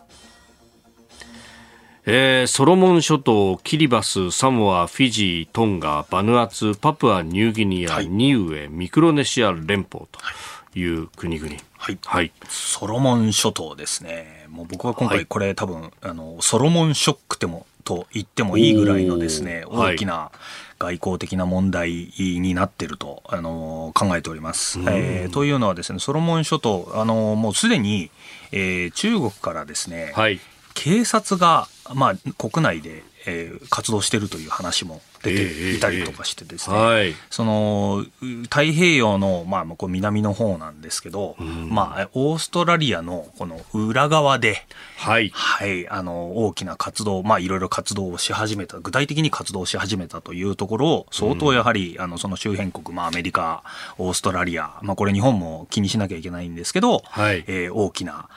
[2.11, 11.53] えー、ソロモン諸島、キリバス、サモア、フィジー、トンガ、バヌアツ、パプア、ニューギニア、はい、ニウエ、ミクロネシア連邦という国々。
[11.77, 11.99] はい。
[12.03, 12.33] はい。
[12.49, 14.47] ソロモン諸島ですね。
[14.49, 20.31] もう僕は今回これ、はい、多分、あの、ソロモンショックでも、と言ってもいいぐらいのですね、大きな
[20.79, 24.79] 外交的な問題になっていると、あの考えております。
[24.81, 28.11] えー、というのはですね、ソロモン諸島、あのもうすでに、
[28.51, 30.41] えー、中国からですね、はい、
[30.73, 36.87] 警察が、まあ、国内で、えー、活動してるという話も出ていたりとかしてですね、えーえ。
[36.87, 38.05] ーはい、その
[38.45, 44.63] 太平洋の、まあ、こう南の方なんですけど、うん、まあ、オーストラリアのこの裏側で、
[44.97, 53.63] はい、はい、あの大きな活動、まあ、いろいろ活動をし始めた具体的に活動し始めたというところを相当やはり、うん、あのその周辺国、まあ、アメリカ
[53.99, 58.29] オーストラリア、まあ、これ日本も気にしなきゃいけないんですけど、はい、えー、大きな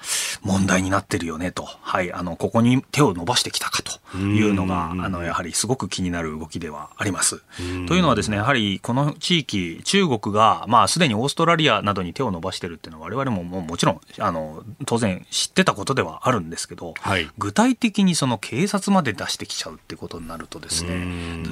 [0.41, 7.41] 問題になってるよねと、はい、あのここに手を伸ばしてきたかというのが、うん、あのやはりすごく気になる動きではあります。
[7.87, 21.05] というのはですね、やはりこの地域、中国が、まあ、すでにオーストラリアなどに手を伸ばしてるっていうのは、我々もももちろん、あの、当然知ってたことではあるんですけど、はい、具体的にその警察まで出してきちゃうってことになるとですね、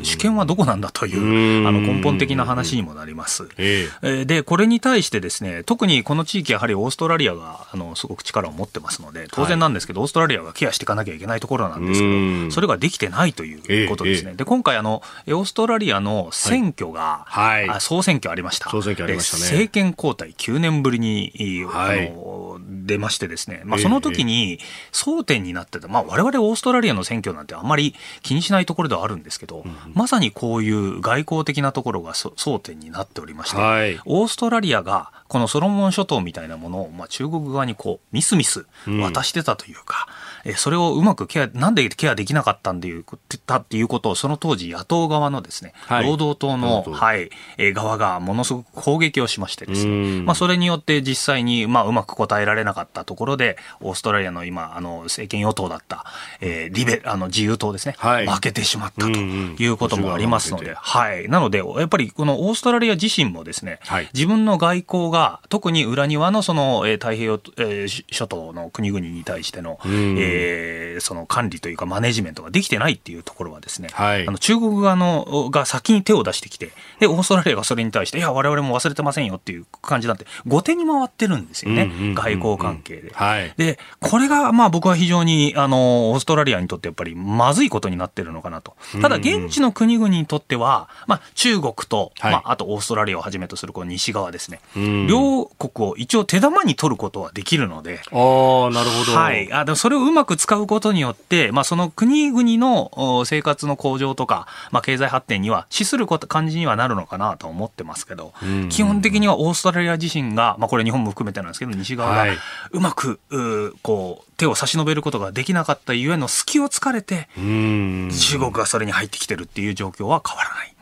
[0.04, 3.48] 主権はどこなんだという、あの、根本的な話にもなります。
[3.58, 14.30] えー、で、これに対してですね、特にこの地域、やはりオーストラリアが、あの、すごく力を持ってますので、当然なんですけど、はい、オーストラリアがケアしていかなきゃいけないところなんですけど、それができてないということですね。
[14.30, 18.70] えーえー、で、今回、あの、オーストラリアの選挙が、はい、総選挙ありました。
[18.70, 19.43] 総選挙ありましたね。
[19.43, 21.32] 政権交代9年ぶりに、
[21.66, 24.60] はい、あの出ましてですね、まあ、その時に
[24.91, 40.08] 争点になってた、まあ、我々オーストラリアの選挙なんてあんまり気にしないところではあるんですけど、うん、まさにこういう外交的なところが争点になっておりまして、はい、オーストラリアがこのソロモン諸島みたいなものを、まあ、中国側にこうミスミス渡してたというか、
[40.44, 43.06] うん、えそれをうまくケアなんでケアできなかったんでいう
[43.46, 56.06] たっていうことをその当時野党側のですね、はい、労働党の、はい、え側がものすごく攻撃をしましてですね、まあ、それによって実際に、まあ、うまく答えられなかったところでオーストラリアの今あの政権与党だった、
[56.42, 65.19] えー、リベあの自由党ですね、はい、負けてしまったということもありますので、はい、なのでやっぱりこのオーストラリア自身もですね、はい、自分の外交が
[65.50, 83.12] 特に裏庭のその、えー、太平洋、えー、諸島の国々に対しての、えー、その管理というかマネジメントができてないっていうところはですね、はい、あの中国側のが先に手を出してきてでオーストラリアがそれに対していや我々も忘れてませんよっていう感じなんて後手に回ってるんですよね、外交関係で。
[83.14, 88.76] はい、でこれがまあ僕は非常にあのオーストラリアにとってやっぱりまずいことになってるのかなと。
[89.02, 94.62] ただ現地の国々にとっては、まあ、中国と、はい、まあ、あとオーストラリアをはじめとするこの西側ですね、
[95.10, 108.34] 両国を一応手玉に取ることはできるので、あなるほど、はい、あでもそれをうまく使うことによって、まあ、その国々の生活の向上とか、まあ、経済発展には資する感じにはなるのかなと思ってますけど、
[108.70, 112.34] 基本的にはオーストラリア自身が、まあ、これ日本も含めてなんですけど西側が
[112.72, 120.74] うまく、うこう手を差し伸べることができなかったゆえの隙を突かれて中国がそれに入ってきてるっていう状況は変わらない。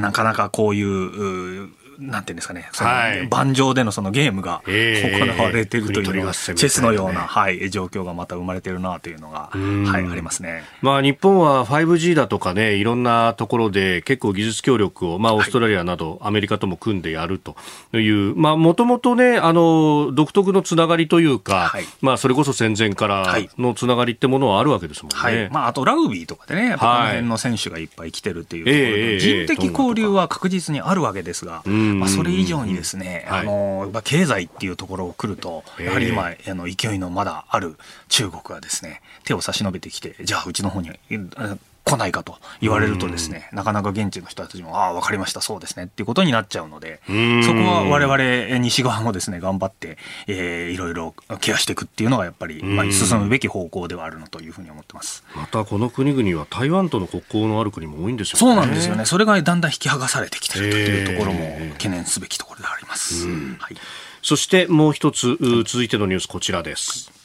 [0.00, 10.64] なかなかこういうなんていうんですかね、はい、盤上でのそのゲームが行われているというのが、チェスのような、はい、状況がまた生まれてるなというのが、はい、ありますね。
[10.82, 17.56] まあ、日本は 5G だとかね、いろんなところで結構技術協力を、まあ、オーストラリアなど、アメリカとも組んでやると
[17.96, 25.16] いう、まあ、もともとね、あの、独特のつながりというか、はい、まあ、それこそ戦前からのつながりってものはあるわけですもんね。
[25.16, 37.76] はい、まあ、あとラグビーとかでね、やっぱこの辺の選手がいっぱい来てるっていうところで、人的交流は確実にあるわけですが、うんまあ、それ以上にですね、あの経済っていうところを来ると、やはり今、あの勢いのまだある
[38.08, 40.90] 中国がですね、手を差し伸べてきて、じゃあうちの方に
[41.86, 47.12] 来ないかと言われるとですね、なかなか現地の人たちも、ああ、わかりました、そうですねっていうことになっちゃうので、そ
[47.52, 55.22] こは我々西側もですね、頑張って、えー、いろいろケアしていくっていうのがやっぱり、まあ、進むべき方向ではあるのというふうに思ってます。
[55.36, 58.40] またこの国々は台湾との国交のある国も多いんですよね。
[58.40, 59.04] そうなんですよね。
[59.04, 63.28] それがだんだん引き剥がされてきてるというところも懸念すべきところであります。
[63.28, 63.76] はい、
[64.22, 67.15] そしてもう一つ続いてのニュースこちらです。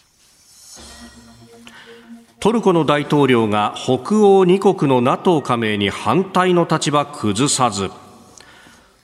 [2.42, 7.92] トルコの大統領が北欧2国の NATO 加盟に反対の立場崩さず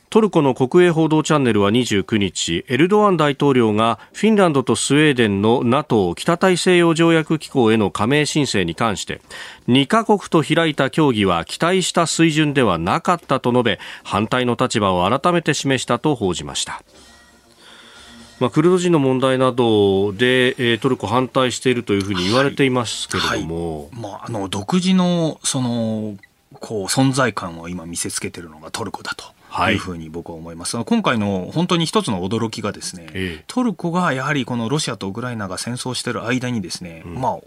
[0.09, 9.21] トルコの国営報道チャンネルは29日エルドアン大統領がフィンランドとスウェーデンの NATO 北大西洋条約機構への加盟申請に関して
[9.67, 16.81] 2カ国と開いた協議は期待した水準ではなかったと述べ反対の立場を改めて示したと報じました。
[18.39, 23.91] まあ、クルド人の問題などで、えー、トルコ反対しているというふうに言われていますけれども、はい。
[23.91, 26.17] はい、まあ、あの独自のその
[26.59, 29.25] こう存在感を今見せつけているのがトルコだと。
[29.71, 37.38] いうふうに僕は思います、はい、今回の本当に一つの驚きがですね、ええ、トルコがやはりこのロシアとウクライナが戦争している間にですね、うん、まあ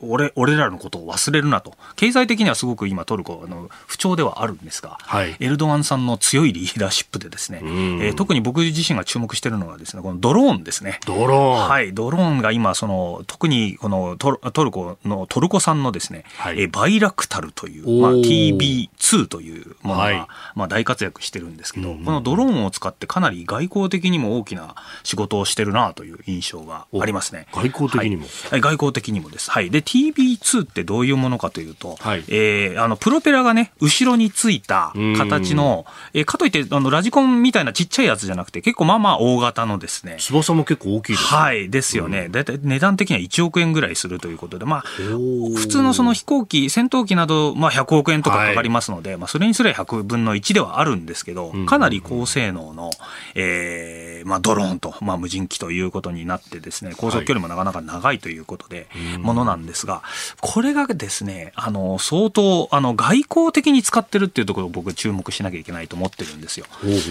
[0.00, 1.74] 俺俺らのことを忘れるなと。
[1.96, 11.00] 経済的にはすごく今トルコの不調ではあるんですが、はい、エルドアンさんの強いリーダーシップでですね、えー、特に僕自身が注目しているのはですねこのドローンですね。
[11.06, 11.68] ドローン。
[11.68, 24.74] はいドローンが今その特にこのトルコのトルコ産のですね、はい、えバイラクタルという、まあ、TB2 というものが、はい、まあ、大活躍してるんですけど、このドローンを使ってかなり外交的にも大きな
[25.04, 27.46] 仕事をしてるなという印象がありますね。
[27.52, 29.50] 外交的にも、はい、外交的にもです。
[29.50, 29.70] はい。
[29.70, 40.16] で TB2 ってどういうものかというと、はい、えー、あのプロペラがね、後ろについた形の、えー、かといってあのラジコンみたいなちっちゃいやつじゃなくて、結構まあまあ大型のですね。
[40.18, 42.28] 翼も結構大きいです、ね、はい、ですよね。
[42.28, 52.90] だいたい値段的には1億円ぐらいするということで、まあ、普通のその飛行機、戦闘機など、まあ100億円とかかかりますので、はい、まあそれにすれば100分の1ではあるんですけど、かなり高性能の、
[53.36, 58.88] えー、まあドローンと、まあ無人機ということになってですね、高速距離もなかなか長いということで、
[59.20, 60.02] ものなんですが、
[60.40, 66.66] これがですね、あの、相当、あの、外交的に使ってるっていうところを僕注目しなきゃいけないと思ってるんですよ。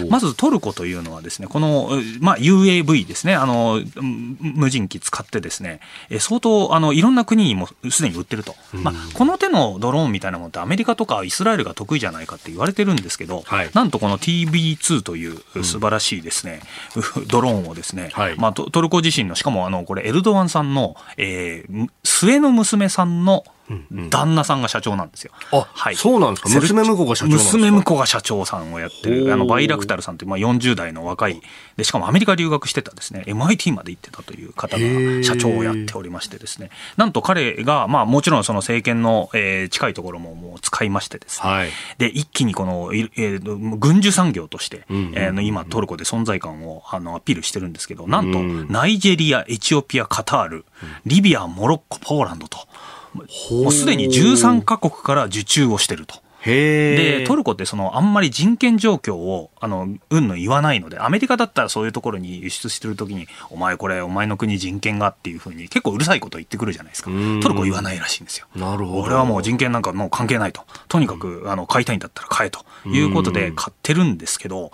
[0.08, 1.90] まずトルコというのはですね、この、
[2.20, 3.80] まあ、UAV ですね、あの、
[4.40, 5.80] 無人機使ってですね、
[6.18, 8.56] 相当、あの、いろんな国にもすでに売ってると。
[8.72, 16.60] まあ、この手のドローンみたいなものってアメリカとかイスラエルが得意じゃないかって言われてるんですけど、はい、なんとこの TB2 という素晴らしいですね、
[17.16, 23.44] うん、ドローンをですね、はい、まあ、トルコ自身の、しかもあの、これエルドアンさんの、えー、末の娘さんの
[24.10, 25.32] 旦那さんが社長なんですよ。
[25.52, 25.96] あ、はい。
[25.96, 26.48] そうなんですか？
[26.60, 31.40] 娘婿が社長娘婿が社長さんをやってる、あの、バイラクタルさんって、まあ40代の若い、
[31.76, 50.64] で、しかもアメリカ留学してたですね、MIT まで行ってたという方が社長をやっておりましてですね、なんと彼が、まあもちろんその政権の、えー、近いところももう使いましてですね、はい、で、一気にこの、えー、軍需産業として、えー、今トルコで存在感をあのアピールしてるんですけど、なんと、ナイジェリア、エチオピア、カタール、
[51.04, 52.58] リビア、モロッコ、ポーランドと、
[53.50, 56.25] もうすでに13か国から受注をしていると。
[56.46, 67.10] でトルコってそのあんまり人権状況をあのうんの言わないのでアメリカだったらそういうところに輸出してる時にお前これお前の国人権がっていうふうに結構うるさいこと言ってくるじゃないですか。
[67.42, 68.46] トルコ言わないらしいんですよ。
[68.54, 69.02] なるほど。
[69.02, 70.62] 俺はもう人権なんかもう関係ないと。
[70.88, 72.64] とにかくあの買いたいんだったら買えと。
[72.92, 74.70] いうことで買ってるんですけど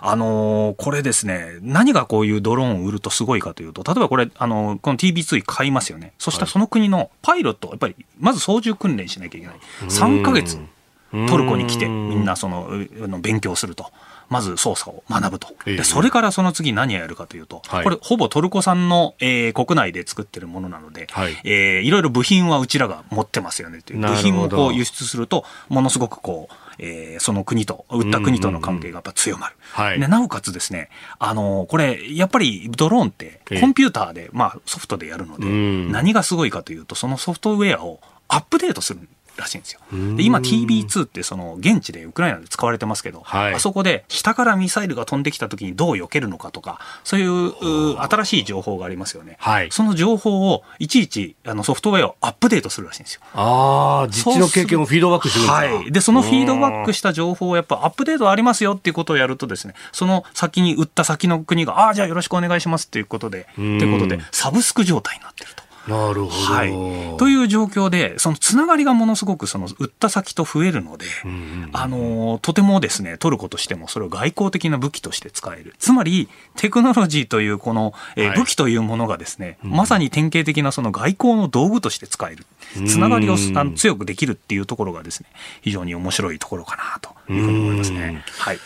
[0.00, 6.12] あのこれですね何がこういうドローンを売るとすごいかというと例えばこれあのこの TB2 買いますよね。
[6.18, 9.56] そしたらその国のパイロットやっぱりまず操縦訓練しなきゃいけない。
[9.82, 10.58] 3か月
[11.28, 12.68] トルコに来てみんなその
[13.20, 13.86] 勉強すると。
[14.32, 15.48] まず操作を学ぶと。
[15.66, 24.00] で、それからその次何をやるかというと、これほぼトルコ産の、えー、国内で作ってるものなので、はい、えー、いろいろ部品はうちらが持ってますよねという。
[24.00, 29.56] 部品をこう輸出すると、ものすごくこう、えー、その国と、売った国との関係がやっぱ強まる。
[29.72, 30.88] はい、でなおかつですね、
[31.18, 35.46] あのー、これ、やっぱりドローンってコンピューターで、まあソフトでやるので、
[35.92, 39.00] 何がすごいかというと、そのソフトウェアをアップデートする
[39.36, 39.80] らしいんですよ。
[40.16, 53.20] で今 TB2 ってその現地でウクライナで使われてますけど、はい、あそこで下からミサイルが飛んできた時にどう避けるのかとかそういう新しい情報がありますよね、はい、その情報をいちいちあのソフトウェアをアップデートするらしいんですよ。
[53.34, 65.61] ああ実地の経験をフィードバックするはい、でそのフィードバックした情報をやっぱアップデートありますよっていうことをやるとですねその先に売った先の国がああじゃあよろしくお願いしますっていうことでっていうことでサブスク状態になってると。
[65.88, 75.74] なるほど、はい、という状況でそのつながりがものすごくその売った先と増えるので、うんうん、あのとてもですねトルコとしてもそれを外交的な武器として使える。
[75.78, 82.46] つまりテクノロジーというこの、えー、武器というものがですね、はい、まさに典型的なその外交の道具として使える。
[82.86, 85.28] つながりをあの強くできるっていうところがですね
[85.60, 88.24] 非常に面白いところかなというふうに思いますね。
[88.38, 88.58] はい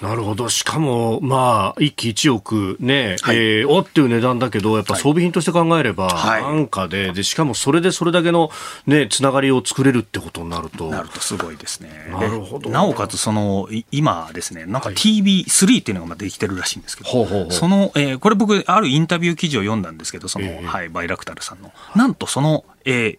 [0.00, 0.48] なるほど。
[0.48, 8.50] しかも、まあ、一気一億ね、はい、えー、おっていう値段だけど、やっぱ装備品として考えれば、安価で、はい、で、しかもそれでそれだけの
[8.86, 10.88] ね、つながりを作れるってことになると。
[10.88, 11.90] なるとすごいですね。
[12.10, 12.70] なるほど。
[12.70, 21.72] なおかつ、その、今ですね、なんか TB3 っていうのができてるらしいんですけど、はい、その、えー、これ僕、あるインタビュー記事を読んだんですけど、その、えー、はい、バイラクタルさんの。
[21.94, 23.18] なんとその、えー、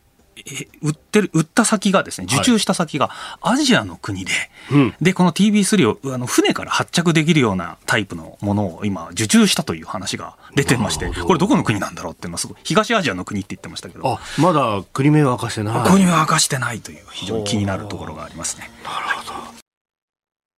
[0.81, 3.11] 売ってる、売った先がですね、受注した先が
[3.41, 4.31] アジアの国で、
[4.69, 14.19] はい、で、この TB3 をあの船から発着できるようなタイプのものを今、受注したという話が出てまして、これどこの国なんだろうっていうのはすごい、東アジアの国って言ってましたけど。
[14.37, 15.89] まだ国名は明かしてない。
[15.89, 18.71] 国名は明かしてないという非常に気になるところがありますね。
[18.83, 19.61] なるほど。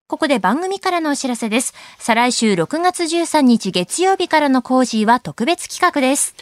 [0.07, 1.73] こここで番組からのお知らせです。
[1.97, 6.35] 再来週6月13日月曜日からのコージーは特別企画です。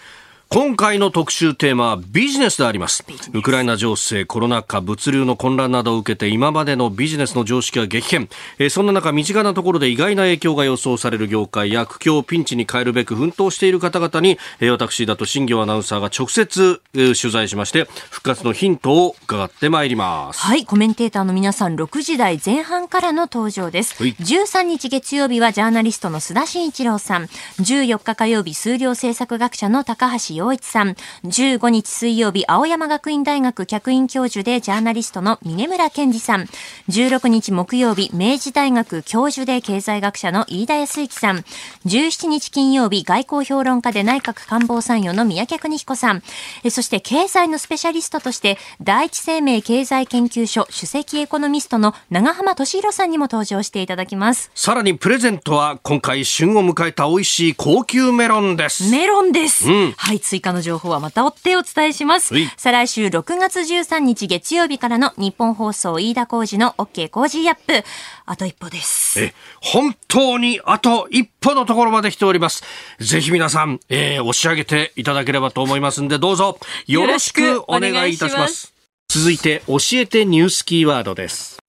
[0.54, 3.06] 今回の特集テーマはビジネスであります。
[3.32, 8.28] ウクライナ情勢、コロナ禍、物流の混乱などを受けて今までのビジネスの常識は激変。
[8.60, 20.42] えー、そんな中、身近なところで意外な影響が予想される業界や苦境をピンチに変えるべく奮闘している方々に、えー、私だと新業アナウンサーが直接、えー、取材しまして、復活のヒントを伺ってまいります。
[20.42, 23.96] はい、コメンテーターの皆さん6時台前半からの登場です。
[24.04, 27.28] はい、13日月曜日はジャーナリストの須田慎一郎さん。
[27.62, 30.96] 14日火曜日数量政策学者の高橋洋一さん。
[31.26, 36.48] 15日水曜日、青山学院大学客員教授でジャーナリストの峰村健二さん。
[36.90, 41.46] 16日木曜日、明治大学教授で経済学者の飯田康之さん。
[41.86, 46.24] 17日金曜日、外交評論家で内閣官房参与の三宅邦彦さん。
[46.70, 54.50] そして経済のスペシャリストとして、第一生命経済研究所首席エコノミストの長浜俊弘さんにも登場していただきます。
[54.56, 58.90] さらにプレゼントは今回旬を迎えた美味しい高級メロンです。
[58.90, 59.70] メロンです。
[59.70, 62.34] うん、はい、追加の情報はまた追ってお伝えします。
[62.56, 67.84] 再来週6月13日月曜日からの日本放送飯田浩二の OK 工事アップ。
[68.26, 69.22] あと一歩です。
[69.22, 72.64] え、本当にあと一歩のところまで来ております。
[73.02, 76.58] ぜひ皆さん、えー、押し上げていただければと思いますんで、どうぞ
[76.88, 78.74] よろしくお願いいたします。
[79.10, 81.60] 続いて、教えてニュースキーワードです。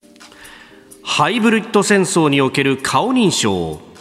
[1.03, 3.92] ハイブリッド戦争における顔認証。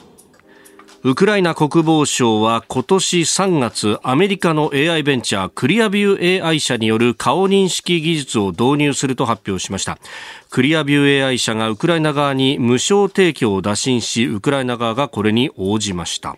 [1.05, 9.98] ウクライナ国防省は今年3月アメリカの AI ベンチャークリアビュー AI 社による顔認識技術を導入すると発表しました。
[10.48, 16.36] クリアビュー AI 社がウクライナ側に無償提供を打診しウクライナ側がこれに応じました。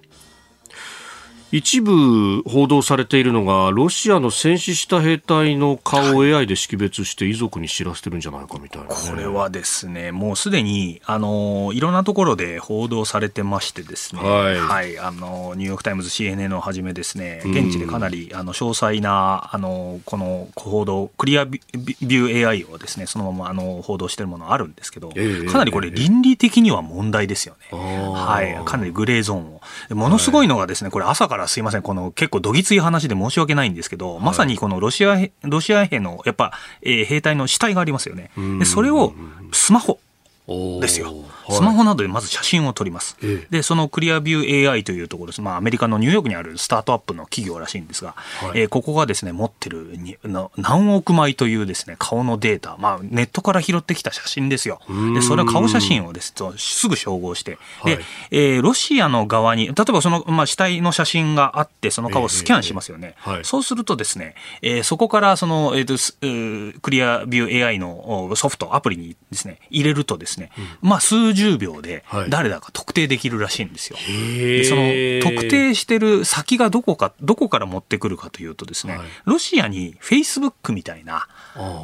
[1.52, 29.60] 一部報道されているのがロシアの戦死した兵隊の顔を AI で識別して遺族に知らせてるんじゃないかみたいな、ね、これはですねもうすでにあのいろんなところで報道されてましてですね、はい、はい、あのニューヨーク・タイムズ CNN をはじめですね現地でかなりあの詳細なあのこの報道クリアビュー AI をですねそのままあの報道しているものあるんですけど、えー、かなりこれ倫理的には問題ですよね、えー、はい、かなりグレーゾーンを。
[29.90, 38.30] ものすごいのがですねこれ朝からすいません、この結構どぎつい話で申し訳ないんですけど、はい、まさにこのロシア、ロシア兵のやっぱ、えー、兵隊の死体がありますよね。
[38.58, 39.14] で、それを
[39.52, 39.98] スマホ
[40.46, 41.14] ですよ。
[41.50, 43.16] スマホなどでまず写真を撮ります。
[43.50, 45.40] で、そのクリアビュー AI というところです。
[45.40, 50.16] まあ、アメリカのニューヨークにあるスタートアップの企業らしいんですが、はい、えー、ここがですね、持ってるに
[50.56, 54.80] 何億枚というですね、顔のデータ、まあ、ネットから拾ってきた写真ですよ。
[55.14, 56.34] で、それは顔写真をです。
[56.34, 63.14] と、すぐ照合して、で、はい、えー、ロシアの側に、例えばその、まあ、死体の写真があって、その顔をスキャンしますよね。
[63.26, 70.33] えーはい、そうするとですね、えー、そこからその、えーと、クリアビュー AI のソフト、アプリにですね、入れるとですね、
[70.82, 73.96] うん、まあ、数十秒で、誰だか特定できるらしいんですよ。
[74.06, 74.82] でその
[75.22, 81.28] 特定してる先がどこか、どこから持ってくるかというとですね、はい、ロシアにフェイスブックみたいな、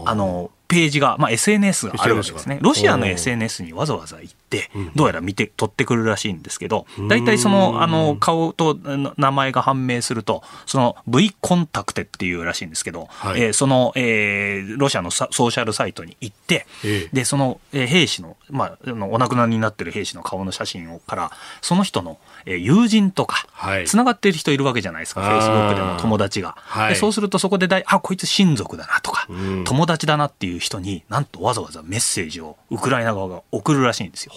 [0.05, 2.61] あの、ページが、まあ、SNS があるわけですね。
[2.63, 8.79] ロシアの SNS にわざわざ行って、どうやら見て、取ってくるらしいんですけど、大体その、あの、顔と
[9.17, 18.79] 名前が判明すると、その V コンタクテっていうらしいんですけど、はい、えー、その、えー、ロシアのソーシャルサイトに行って、えで、その、えー、兵士の、まあ、
[19.11, 23.47] お亡くなりになってる兵士の顔の写真をから、その人の、えー、友人とか、
[23.87, 26.55] つながっている人いるわけじゃないですか、フェイスブックでも友達が。
[26.59, 29.27] はい、そうするとそこでだい、あ、こいつ親族だなとか、
[29.65, 34.33] 友達だなっていう人になんとわざわざメッセージをウクライナ側が送るらしいんですよ。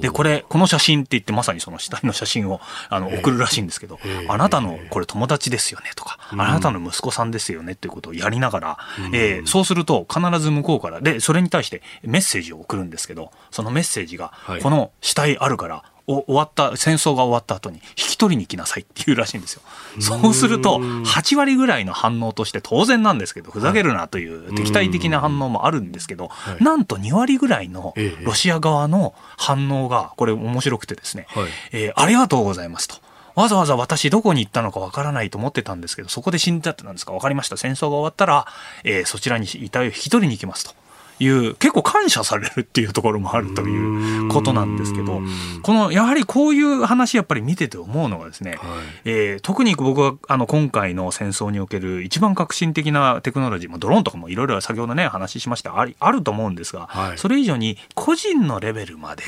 [0.00, 3.98] でこれこの写真って言ってまさにその死体の写真をあの送るらしいんですけど
[4.28, 8.78] あなたのこれ友達ですよねとかあなたの息子さんですよねっていうことをやりながら、
[9.12, 19.62] えー、そうすると必ず向こうからでそれに対してメッセージを送るんですけどそのメッセージがこの死体あるから終わった戦争が終わった後に引き取りに来なさいっていうらしいんですよ。
[20.00, 26.30] そうすると8割ぐらいの反応として当然なんですけどふざけるなという敵対的な反応もあるんですけど、
[26.60, 27.94] なんと2割ぐらいの
[28.24, 31.26] ロシア側の反応がこれ面白くてですね、
[31.72, 32.96] えー、ありがとうございますと。
[33.34, 37.56] わざわざ私どこに行ったのかわからないと思ってたんですけど、そこで死んだってなんですか分かりました。
[37.56, 38.46] 戦争が終わったら、
[38.84, 40.81] えー、そちらに遺体を引き取りに行きますと。
[41.22, 45.20] いう結構感謝されるっていうところもあるということなんですけど
[45.62, 48.58] このやはりこういう話やっぱり見てて思うのがですね、はい、
[49.04, 55.78] えー、特に僕はあの今回の戦争における一番革新的なテクノロジー、まあ、ドローンとかもいろいろ先ほどね話しました。
[55.78, 59.22] ありあると思うんですが、はい、それ以上に個人のレベルまで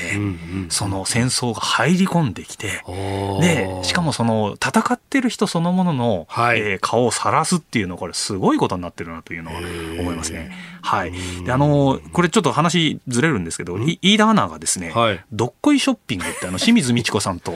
[0.69, 2.83] その戦争が入り込んできて、
[3.41, 9.59] でしかもその戦ってる人そのものの、はい、えー、顔を晒すっていうのはこれすごいことになってるなというのは
[9.99, 10.51] 思いますね。
[10.81, 11.11] はい、
[11.43, 17.53] であののこれちょっと話ずれるんですけど、飯田アナがですね、はい、どっこいショッピングってあの清水美智子さんと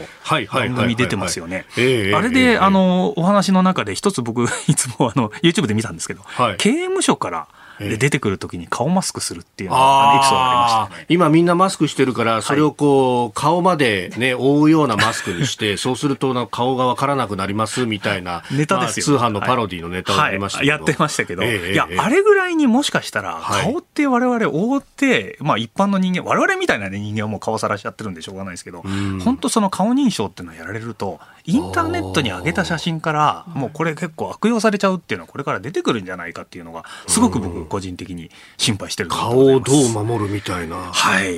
[0.51, 1.65] 番組出てますよね。
[1.75, 7.47] あれで、あのお話の中で一つ僕 いつもあの YouTube で見たんですけど、はい、刑務所から
[7.79, 28.83] で出てくるときに顔マスクするっていうのがエピソードがありました、ね、今みんなマスクしてるから、それをこう、顔までね、覆うようなマスクにして、 そうすると顔がわからなくなりますみたいな、ネタですよ、まあ、通販のパロディのネタをやりました、はいはい、やってましたけど、えー、いや、あれぐらいにもしかしたら、顔って我々覆って、まあ一般の人間、我々みたいな、ね、人間はもう顔さらしちゃってるんでしょうがないですけど、
[29.23, 40.75] 本当その顔認証っていうのをやられると、インターネットに上げた写真から、もうこれ結構悪用されちゃうっていうのは、これから出てくるんじゃないかっていうのが、すごく僕、個人的に心配してる顔をどう守るみたいな。
[40.75, 41.37] はい。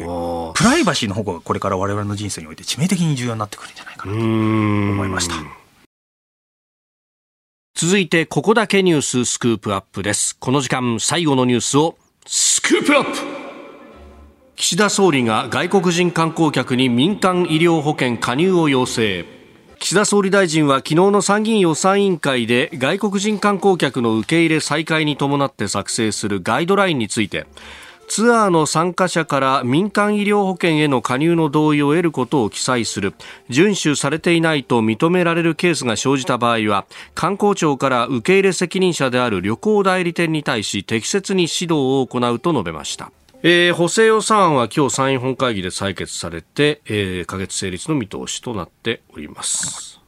[0.55, 5.35] プライバシーの方がこれから我々の人生において致命的に重要になってくるんじゃないかなと思いました。
[7.75, 10.37] 続いて、ここだけニューススクープアップです。
[10.37, 13.17] この時間、最後のニュースを、スクープアップ
[14.55, 19.40] 岸田総理が外国人観光客に民間医療保険加入を要請。
[19.81, 27.47] 岸田総理大臣は昨日の参議院予算委員会で外国人観光客の受け入れ再開に伴って作成するガイドラインについて
[28.07, 33.15] ツアーの参加者から民間医療保険への加入の同意を得ることを記載する
[33.49, 43.11] 遵守されていないと認められるケースが生じた場合は観光庁から受け入れ責任者である旅行代理店に対し適切に指導を行うと述べました。
[43.43, 49.99] えー、補正予算案は今日参院本会議で採決されて、えー、可決成立の見通しとなっております。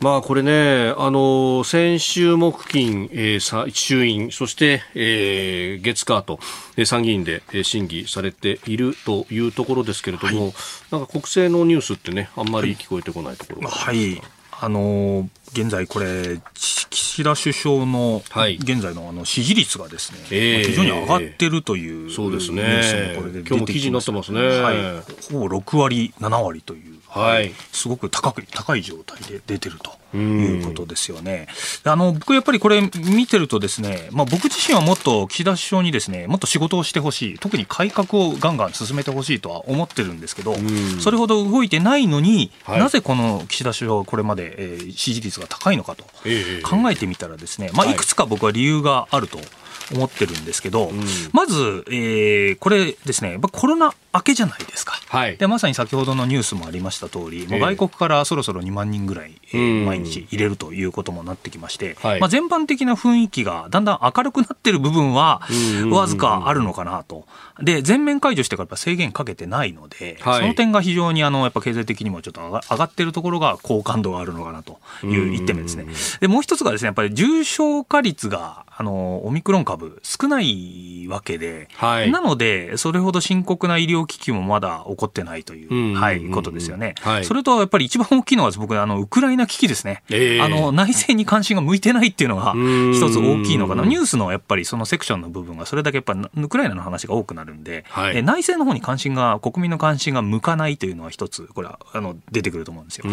[0.00, 6.40] まあこれね、あの先週木金、えー、衆院、そして、えー、月火と、
[6.76, 10.52] えー、参議院で、えー、審議されているというところですけれども、はい、
[10.90, 14.20] なんか国政のニュースってね、あんまり聞こえてこないところがはい、
[14.60, 18.22] あの現在これ、岸田首相の
[18.60, 24.76] 現在のあの支持率がですね、はい、非常に上がってるという、そうですね、これで今日も記事になってますね、はい、
[25.30, 30.02] ほぼ6割、7割という、はい、すごく高く高い状態で出てると。
[30.16, 31.46] いうことですよね。
[31.84, 40.54] あの僕やっぱりこれ見てるとですね、まあ、僕自身はもっと岸田首相にですねもっと仕事をしてほしい特に改革をガンガン進めてほしいとは思ってるんですけど
[41.00, 47.96] それほど動いてないのに、はい、なぜこの岸田首相これまで、えー、支持率が高いのかと考えてみたらですね、まあ、い。
[47.96, 49.38] くつか僕は理由があると
[49.94, 51.00] 思ってるんですけど、うん、
[51.32, 65.40] まず、えー、これですね、コロナ明けじゃないですか、はい、でまさに先ほどのニュースもありました通り、もう外国からそろそろ2万人ぐらい、えー、毎日入れるということもなってきまして、まあ、全般的な雰囲気がだんだん明るくなってる部分は
[65.90, 67.24] わずかあるのかなと。
[67.60, 75.86] で全面解除してからやっぱ制限かけてないので、はい、その点が非常にあのやっぱ経済的にもちょっと上がっているところが好感度があるのかなという1点目ですね。
[76.20, 92.54] でもう一つがですねやっぱり重症化率があのオミクロン株少ないわけで、はい、なのでそれほど深刻な医療危機もまだ起こってないという、はい、ことですよね、はい、それとやっぱり一番大きいのは僕あのウクライナ危機ですね、えー、あの内政に関心が向いてないっていうのが
[92.92, 93.84] 一つ大きいのかな。
[93.84, 103.04] ニュースのやっぱりそのセクションの部分がそれだけやっぱウクライナの話が多くなるんで、はい、内政の方に関心が国民の関心が向かないというのは一つこれはあの出てくると思うんですよ。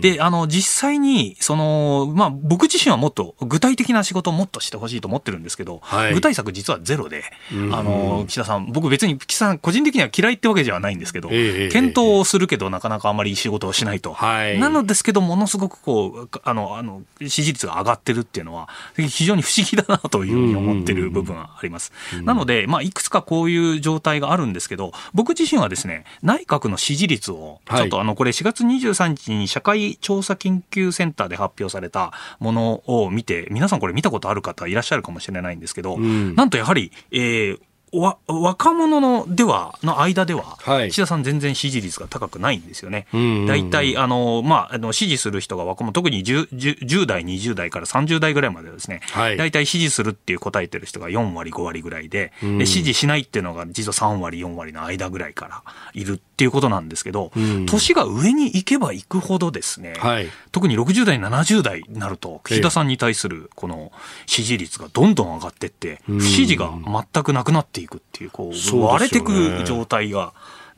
[0.00, 7.24] であの実際にその、まあ、僕自身はもっと具体的な仕事をもっとしてほしいと思ってるんですけど、はい、具体策実はゼロで、
[7.72, 21.92] あの岸田さん僕別に岸田さん個人的には嫌いってわけではないんですけど、えー、検討をするけどなかなかあまり仕事をしないと、はい、なのですけどものすごくこうあのあの支持率が上がってるっていうのは非常に不思議だなというふうに思ってる部分はあります。
[22.22, 37.60] なので、まあ、いくつかこういう状態があるんですけど僕自身はですね内閣の支持率をちょっと、あのこれ4月23日に社会調査研究センターで発表されたものを見て皆さんこれ見たことある方いらっしゃるかもしれないんですけど、うん、なんとやはり、えー、
[37.92, 40.56] わ若者のではの間では、
[40.88, 43.06] 岸田さん全然支持率が高くないんですよね。
[43.46, 55.62] 大体、あの、まあ、あの、支持する人が若者、特に 10, 10, 代、20代から30代ぐらいまでですね、はい、大体支持するっていう答えてる人が4割、5割ぐらいで、で支持しないっていうのが実は3割、4割の間ぐらいから
[55.92, 57.30] いるっていうことなんですけど、
[57.66, 63.92] 年が上に行けば行くほどですね、はい、特に60代、70代になると、岸田さんに対するこの
[64.26, 66.72] 支持率がどんどん上がってって、不支持が
[67.12, 70.32] 全くなくなっていくっていう、こう、割れていく状態が。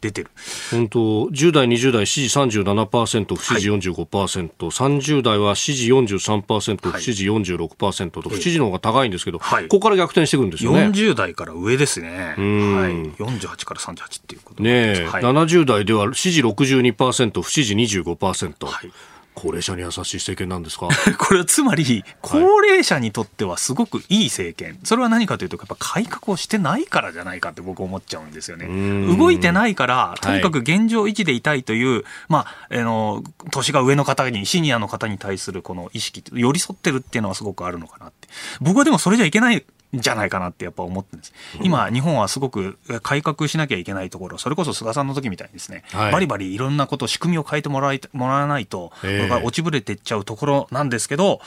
[0.05, 0.30] 出てる。
[0.70, 0.98] 本当
[1.28, 10.88] 10代、20代支持37%、不支持45%、はい、30代は支持43%、不支持46%と、不支持の方が高いんですけど、はい、ここから逆転していくんですよね。
[10.88, 12.09] 40代から上ですね。
[12.09, 18.66] はい、48から38っていうことね、はい、70代では支持62%、不支持25%。
[18.66, 18.92] はい
[19.35, 20.89] 高齢者に優しい政権なんですか？
[21.18, 28.66] これはつまり高齢者にとってはすごくいい政権、それは何かというとやっぱ改革をしてないからじゃないかって僕思っちゃうんですよね。
[29.16, 38.28] 動いてないからとにかく現状維持でいたいという、はい、まあ、あの年が上の方にシニアの方に対するこの意識寄り添ってるっていうのはすごくあるのかなって。
[38.61, 39.64] 僕はでもそれじゃいけない
[40.01, 41.32] じゃないかなってやっぱ思ってるんです。
[41.62, 51.40] 今、日本はすごく改革しなきゃいけないところ、それこそ菅さんの時みたいにですね、はい、バリバリいろんなこと、仕組みを変えてもらいもらわないと、これが落ちぶれていっちゃうところなんですけど、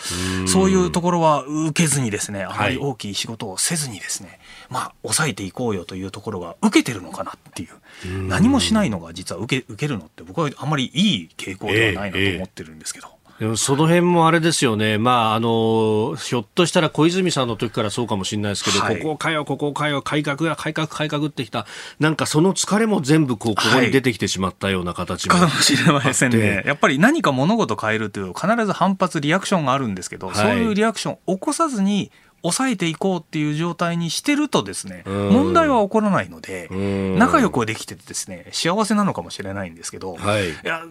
[0.48, 4.40] そういうところは受けずにですね、あまり大きい仕事をせずにですね、はい、
[4.70, 13.17] まあ、抑えていこうよというところが受けてるのかなっていう、何もしないのが実は受け受けるのって、僕はあんまりいい傾向ではないなと思ってるんですけど。
[13.56, 21.68] その辺もあれですよね、まあ、あのひょっとしたら小泉さんの時からそうかもしれないですけど、はい、ここかよ、ここかよ、改革や改革、改革ってきた、
[22.00, 32.12] なんかその疲れも全部こうここに出てきてしまったような形かもしれませんね、やっぱり何か物事変えるという、必ず反発、リアクションがあるんですけど、はい、そういうリアクションを起こさずに、
[32.44, 36.70] 抑えていこうっていう状態にしてるとですね、問題は起こらないので、
[37.18, 40.84] 仲良くできててですね、幸せなのかもしれないんですけど、はい、いや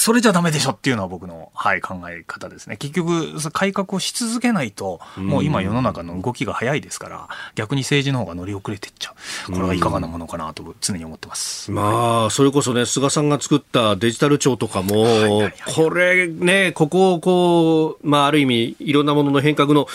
[0.00, 2.78] それじゃダメでしょっていうのは僕の、はい、考え方ですね。
[2.78, 9.12] 結局、改革をし続けないと、もう今世の中の動きが早いですから、逆に政治の方が乗り遅れていっちゃ
[9.50, 9.52] う。
[9.52, 11.70] これはいかがなものかなと常に思ってます。
[11.70, 19.86] まあ、それこそね、菅さんが作ったデジタル庁とかも、これね、ここをこう、まあ、ある意味、いろんなものの変革の、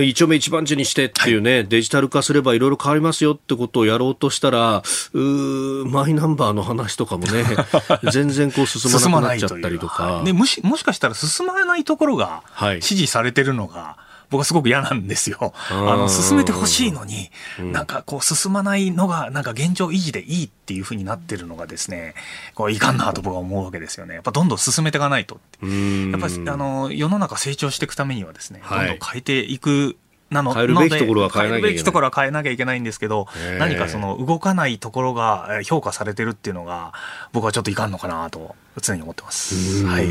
[0.00, 4.82] 一丁目一番地にしてっていうね、はい、デジタル化すればいろいろ変わりますよってことをやろうとしたら、
[5.12, 7.44] マイナンバーの話とかもね、
[8.10, 10.22] 全然こう進まなくなっちゃったりとか。
[10.24, 12.42] でもしもしかしたら進まないところが
[12.80, 15.52] 支持されてるのが、はい僕はすごく嫌なんですよ。
[15.68, 22.14] あの、進めてほしいのに、なんかこう進まないのが、なんか現状維持でいいっていうふうになってるのがですね、
[22.54, 24.14] こういかんなと僕は思うわけですよね。
[24.14, 25.38] やっぱどんどん進めていかないと。
[25.60, 29.96] やっぱり、あの、世の中成長していくためにはですね、どんどん変えていく
[30.32, 31.60] なの変えるべきところは変えなきゃいけない。
[31.60, 33.28] 変えるべきところは変えなきゃいけないんですけど、
[33.58, 36.92] 何かその動かないところが評価されてるっていうのが、
[37.32, 39.84] 僕はちょっといかんのかなと常に思ってます。
[39.84, 40.06] はい。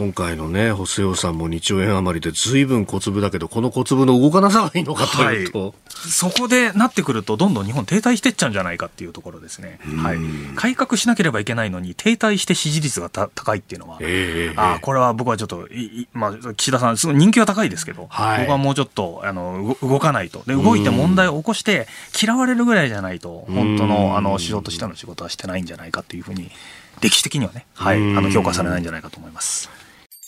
[0.00, 9.78] 今回のね、補正予算も2兆円余りで随分小粒だけど、この小粒の動かなさがいいのかというと、はい、そこでなってくると、どんどん日本停滞してっちゃうんじゃないかっていうところですね。
[10.02, 10.18] はい。
[10.56, 15.68] 改革しなければいけないのに、停滞して支持率が高いっていうのは、えー、あこれは僕はちょっと、
[16.14, 20.42] まあ、岸田さん、すごい人気は高いですけど、はい、僕はもうちょっと、あの、動かないと。
[20.46, 21.86] で、動いて問題を起こして、
[22.18, 26.50] 嫌われるぐらいじゃないと、本当の、あの、仕事としての仕事はしてないんじゃないかというふうに、
[27.02, 29.68] 歴史的にはね、はい、あの評価されないんじゃないかと思います。